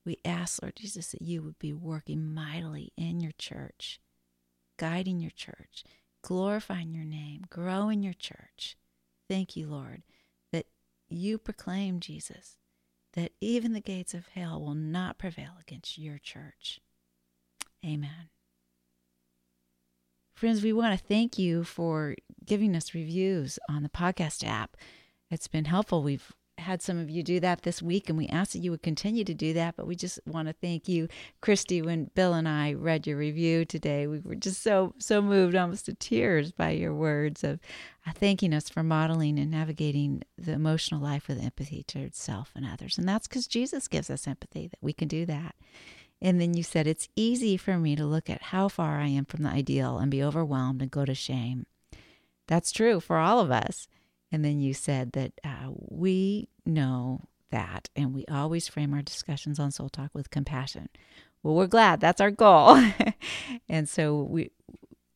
We 0.05 0.17
ask, 0.23 0.61
Lord 0.61 0.75
Jesus, 0.75 1.11
that 1.11 1.21
you 1.21 1.41
would 1.41 1.59
be 1.59 1.73
working 1.73 2.33
mightily 2.33 2.91
in 2.95 3.19
your 3.19 3.33
church, 3.37 3.99
guiding 4.77 5.19
your 5.19 5.31
church, 5.31 5.83
glorifying 6.21 6.93
your 6.93 7.05
name, 7.05 7.43
growing 7.49 8.03
your 8.03 8.13
church. 8.13 8.77
Thank 9.27 9.55
you, 9.55 9.67
Lord, 9.67 10.03
that 10.51 10.67
you 11.09 11.37
proclaim, 11.37 11.99
Jesus, 11.99 12.57
that 13.13 13.31
even 13.41 13.73
the 13.73 13.81
gates 13.81 14.13
of 14.13 14.27
hell 14.27 14.61
will 14.61 14.75
not 14.75 15.17
prevail 15.17 15.53
against 15.59 15.97
your 15.97 16.19
church. 16.19 16.79
Amen. 17.83 18.29
Friends, 20.35 20.61
we 20.61 20.73
want 20.73 20.99
to 20.99 21.05
thank 21.05 21.39
you 21.39 21.63
for 21.63 22.15
giving 22.45 22.75
us 22.75 22.93
reviews 22.93 23.57
on 23.69 23.83
the 23.83 23.89
podcast 23.89 24.45
app. 24.45 24.75
It's 25.31 25.47
been 25.47 25.65
helpful. 25.65 26.03
We've 26.03 26.33
had 26.65 26.81
some 26.81 26.99
of 26.99 27.09
you 27.09 27.23
do 27.23 27.39
that 27.39 27.61
this 27.61 27.81
week, 27.81 28.09
and 28.09 28.17
we 28.17 28.27
asked 28.27 28.53
that 28.53 28.59
you 28.59 28.71
would 28.71 28.83
continue 28.83 29.23
to 29.23 29.33
do 29.33 29.53
that. 29.53 29.75
But 29.75 29.87
we 29.87 29.95
just 29.95 30.19
want 30.25 30.47
to 30.47 30.53
thank 30.53 30.87
you, 30.87 31.07
Christy. 31.41 31.81
When 31.81 32.11
Bill 32.15 32.33
and 32.33 32.47
I 32.47 32.73
read 32.73 33.07
your 33.07 33.17
review 33.17 33.65
today, 33.65 34.07
we 34.07 34.19
were 34.19 34.35
just 34.35 34.61
so 34.61 34.93
so 34.97 35.21
moved, 35.21 35.55
almost 35.55 35.85
to 35.85 35.93
tears, 35.93 36.51
by 36.51 36.71
your 36.71 36.93
words 36.93 37.43
of 37.43 37.59
uh, 38.05 38.11
thanking 38.13 38.53
us 38.53 38.67
for 38.67 38.83
modeling 38.83 39.39
and 39.39 39.51
navigating 39.51 40.23
the 40.37 40.51
emotional 40.51 41.01
life 41.01 41.27
with 41.27 41.41
empathy 41.41 41.83
towards 41.83 42.17
self 42.17 42.51
and 42.55 42.65
others. 42.65 42.97
And 42.97 43.07
that's 43.07 43.27
because 43.27 43.47
Jesus 43.47 43.87
gives 43.87 44.09
us 44.09 44.27
empathy 44.27 44.67
that 44.67 44.81
we 44.81 44.93
can 44.93 45.07
do 45.07 45.25
that. 45.25 45.55
And 46.21 46.41
then 46.41 46.53
you 46.53 46.63
said 46.63 46.87
it's 46.87 47.09
easy 47.15 47.57
for 47.57 47.77
me 47.77 47.95
to 47.95 48.05
look 48.05 48.29
at 48.29 48.41
how 48.41 48.67
far 48.67 48.99
I 48.99 49.07
am 49.07 49.25
from 49.25 49.43
the 49.43 49.49
ideal 49.49 49.97
and 49.97 50.09
be 50.09 50.23
overwhelmed 50.23 50.81
and 50.81 50.89
go 50.89 51.05
to 51.05 51.13
shame. 51.13 51.65
That's 52.47 52.71
true 52.71 52.99
for 52.99 53.17
all 53.17 53.39
of 53.39 53.51
us. 53.51 53.87
And 54.31 54.43
then 54.43 54.59
you 54.59 54.73
said 54.73 55.13
that 55.13 55.33
uh, 55.43 55.69
we 55.71 56.49
know 56.65 57.21
that, 57.51 57.89
and 57.95 58.13
we 58.13 58.25
always 58.25 58.67
frame 58.67 58.93
our 58.93 59.01
discussions 59.01 59.59
on 59.59 59.71
Soul 59.71 59.89
Talk 59.89 60.11
with 60.13 60.29
compassion. 60.29 60.89
Well, 61.43 61.55
we're 61.55 61.67
glad 61.67 62.01
that's 62.01 62.21
our 62.21 62.31
goal, 62.31 62.83
and 63.69 63.87
so 63.87 64.23
we 64.23 64.51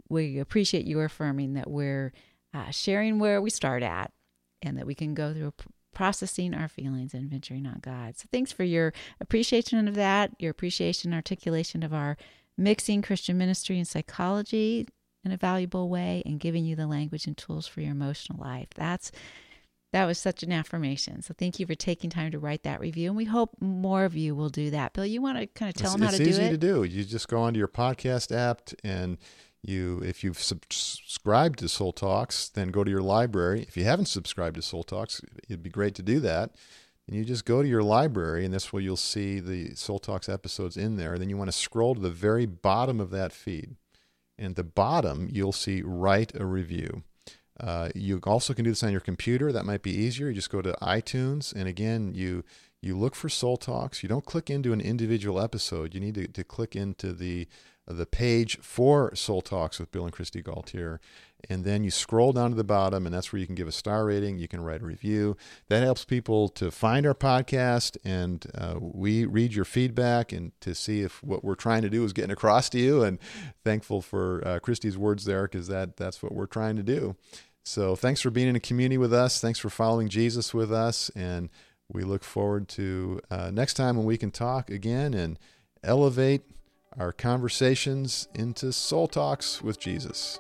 we 0.10 0.40
appreciate 0.40 0.86
you 0.86 1.00
affirming 1.02 1.54
that 1.54 1.70
we're 1.70 2.14
uh, 2.54 2.70
sharing 2.72 3.20
where 3.20 3.42
we 3.42 3.50
start 3.50 3.84
at, 3.84 4.12
and 4.62 4.78
that 4.78 4.86
we 4.86 4.96
can 4.96 5.14
go 5.14 5.34
through 5.34 5.54
processing 5.94 6.54
our 6.54 6.68
feelings 6.68 7.14
and 7.14 7.30
venturing 7.30 7.66
on 7.66 7.80
God. 7.82 8.16
So 8.18 8.28
thanks 8.32 8.52
for 8.52 8.64
your 8.64 8.94
appreciation 9.20 9.88
of 9.88 9.96
that, 9.96 10.32
your 10.40 10.52
appreciation, 10.52 11.14
articulation 11.14 11.84
of 11.84 11.94
our 11.94 12.16
mixing 12.58 13.02
Christian 13.02 13.38
ministry 13.38 13.78
and 13.78 13.88
psychology 13.88 14.88
in 15.24 15.32
a 15.32 15.38
valuable 15.38 15.90
way, 15.90 16.24
and 16.26 16.40
giving 16.40 16.66
you 16.66 16.76
the 16.76 16.88
language 16.88 17.28
and 17.28 17.38
tools 17.38 17.68
for 17.68 17.82
your 17.82 17.92
emotional 17.92 18.40
life. 18.42 18.70
That's 18.76 19.12
that 19.92 20.06
was 20.06 20.20
such 20.20 20.44
an 20.44 20.52
affirmation. 20.52 21.24
So 21.24 21.34
thank 21.38 21.60
you 21.60 21.66
for 21.66 21.74
taking 21.74 22.12
time 22.12 22.32
to 22.32 22.40
write 22.40 22.64
that 22.64 22.80
review, 22.80 23.10
and 23.10 23.18
we 23.18 23.26
hope 23.26 23.56
more 23.60 24.06
of 24.06 24.16
you 24.16 24.36
will 24.36 24.50
do 24.50 24.70
that. 24.70 24.94
Bill, 24.94 25.06
you 25.06 25.22
want 25.22 25.40
to 25.40 25.48
kind 25.48 25.70
of 25.70 25.76
tell 25.76 25.92
it's, 25.92 25.94
them 25.94 26.02
how 26.04 26.12
to 26.12 26.18
do 26.18 26.24
it? 26.24 26.28
It's 26.28 26.40
easy 26.40 26.50
to 26.50 26.58
do. 26.58 26.84
You 26.84 27.04
just 27.04 27.28
go 27.28 27.42
onto 27.42 27.58
your 27.58 27.68
podcast 27.68 28.36
app 28.36 28.62
and 28.84 29.18
you 29.62 30.02
if 30.06 30.24
you've 30.24 30.40
subscribed 30.40 31.60
to 31.60 31.70
Soul 31.70 31.92
Talks, 31.92 32.50
then 32.50 32.70
go 32.70 32.84
to 32.84 32.92
your 32.92 33.02
library. 33.02 33.66
If 33.68 33.76
you 33.76 33.84
haven't 33.84 34.06
subscribed 34.06 34.56
to 34.56 34.62
Soul 34.62 34.84
Talks, 34.84 35.22
it'd 35.50 35.64
be 35.64 35.70
great 35.70 35.96
to 35.96 36.04
do 36.04 36.20
that. 36.22 36.52
And 37.08 37.18
you 37.18 37.26
just 37.26 37.44
go 37.44 37.64
to 37.64 37.68
your 37.68 37.82
library, 37.82 38.46
and 38.46 38.54
this 38.54 38.72
way 38.72 38.84
you'll 38.84 38.96
see 38.96 39.40
the 39.40 39.74
Soul 39.74 39.98
Talks 39.98 40.30
episodes 40.30 40.78
in 40.78 40.96
there. 40.98 41.14
And 41.14 41.22
then 41.22 41.30
you 41.30 41.38
want 41.38 41.48
to 41.48 41.58
scroll 41.58 41.96
to 41.96 42.00
the 42.02 42.12
very 42.12 42.46
bottom 42.46 43.00
of 43.00 43.10
that 43.10 43.34
feed. 43.34 43.76
And 44.40 44.56
the 44.56 44.64
bottom, 44.64 45.28
you'll 45.30 45.52
see 45.52 45.82
Write 45.84 46.34
a 46.34 46.46
Review. 46.46 47.04
Uh, 47.60 47.90
you 47.94 48.22
also 48.26 48.54
can 48.54 48.64
do 48.64 48.72
this 48.72 48.84
on 48.84 48.92
your 48.92 49.02
computer. 49.02 49.52
That 49.52 49.66
might 49.66 49.84
be 49.84 49.92
easier. 49.92 50.30
You 50.30 50.36
just 50.36 50.50
go 50.50 50.62
to 50.62 50.78
iTunes, 50.82 51.54
and 51.54 51.68
again, 51.68 52.14
you 52.16 52.46
you 52.82 52.98
look 52.98 53.16
for 53.16 53.28
Soul 53.28 53.58
Talks. 53.58 54.02
You 54.02 54.08
don't 54.08 54.26
click 54.26 54.50
into 54.50 54.72
an 54.72 54.80
individual 54.80 55.42
episode. 55.42 55.94
You 55.94 56.00
need 56.00 56.16
to, 56.16 56.28
to 56.30 56.44
click 56.46 56.74
into 56.74 57.12
the 57.12 57.50
the 57.90 58.06
page 58.06 58.60
for 58.62 59.14
Soul 59.16 59.42
Talks 59.42 59.80
with 59.80 59.92
Bill 59.92 60.06
and 60.06 60.14
Kristi 60.14 60.44
Gaultiere. 60.44 61.00
And 61.50 61.64
then 61.64 61.86
you 61.86 61.92
scroll 61.92 62.34
down 62.34 62.50
to 62.50 62.56
the 62.56 62.66
bottom, 62.66 63.06
and 63.06 63.16
that's 63.16 63.32
where 63.32 63.40
you 63.40 63.46
can 63.46 63.56
give 63.56 63.68
a 63.68 63.72
star 63.72 64.06
rating. 64.06 64.38
You 64.38 64.50
can 64.50 64.62
write 64.62 64.82
a 64.82 64.86
review. 64.86 65.38
That 65.70 65.84
helps 65.84 66.04
people 66.04 66.50
to 66.50 66.70
find 66.70 67.06
our 67.06 67.14
podcast, 67.14 67.98
and 68.04 68.46
uh, 68.54 68.76
we 68.80 69.26
read 69.26 69.54
your 69.54 69.64
feedback 69.64 70.34
and 70.34 70.52
to 70.60 70.76
see 70.76 71.02
if 71.02 71.24
what 71.24 71.44
we're 71.44 71.56
trying 71.56 71.82
to 71.84 71.90
do 71.90 72.04
is 72.04 72.12
getting 72.12 72.32
across 72.32 72.70
to 72.72 72.80
you. 72.80 73.04
And 73.04 73.20
thankful 73.64 74.02
for 74.02 74.46
uh, 74.46 74.60
Christy's 74.60 74.98
words 74.98 75.24
there, 75.24 75.44
because 75.44 75.68
that 75.68 75.96
that's 75.96 76.22
what 76.22 76.34
we're 76.34 76.46
trying 76.46 76.76
to 76.76 76.84
do. 76.84 77.16
So 77.64 77.96
thanks 77.96 78.20
for 78.20 78.32
being 78.32 78.50
in 78.50 78.58
a 78.58 78.60
community 78.60 78.98
with 78.98 79.14
us. 79.14 79.40
Thanks 79.40 79.60
for 79.60 79.70
following 79.70 80.10
Jesus 80.10 80.54
with 80.54 80.74
us, 80.74 81.10
and 81.16 81.50
we 81.88 82.04
look 82.04 82.26
forward 82.26 82.68
to 82.70 83.22
uh, 83.32 83.50
next 83.50 83.76
time 83.76 83.96
when 83.96 84.06
we 84.06 84.18
can 84.18 84.32
talk 84.32 84.70
again 84.70 85.14
and 85.14 85.40
elevate 85.84 86.42
our 86.98 87.12
conversations 87.12 88.28
into 88.34 88.74
soul 88.74 89.08
talks 89.08 89.62
with 89.62 89.80
Jesus. 89.80 90.40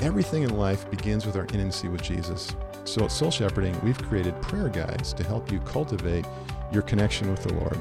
Everything 0.00 0.42
in 0.42 0.56
life 0.56 0.88
begins 0.90 1.26
with 1.26 1.36
our 1.36 1.44
intimacy 1.44 1.88
with 1.88 2.02
Jesus. 2.02 2.54
So 2.84 3.04
at 3.04 3.12
Soul 3.12 3.30
Shepherding, 3.30 3.78
we've 3.82 4.00
created 4.04 4.40
prayer 4.42 4.68
guides 4.68 5.12
to 5.14 5.24
help 5.24 5.50
you 5.50 5.58
cultivate 5.60 6.24
your 6.70 6.82
connection 6.82 7.30
with 7.30 7.42
the 7.42 7.54
Lord. 7.54 7.78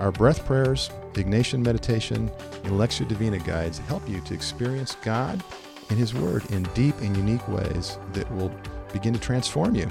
Our 0.00 0.10
breath 0.10 0.44
prayers, 0.44 0.90
Ignatian 1.14 1.64
meditation, 1.64 2.30
and 2.64 2.72
Lectio 2.72 3.08
Divina 3.08 3.38
guides 3.38 3.78
help 3.78 4.06
you 4.08 4.20
to 4.22 4.34
experience 4.34 4.96
God 5.02 5.42
and 5.88 5.98
His 5.98 6.14
Word 6.14 6.44
in 6.50 6.64
deep 6.74 6.98
and 7.00 7.16
unique 7.16 7.46
ways 7.48 7.98
that 8.12 8.30
will 8.32 8.52
begin 8.92 9.14
to 9.14 9.20
transform 9.20 9.74
you. 9.74 9.90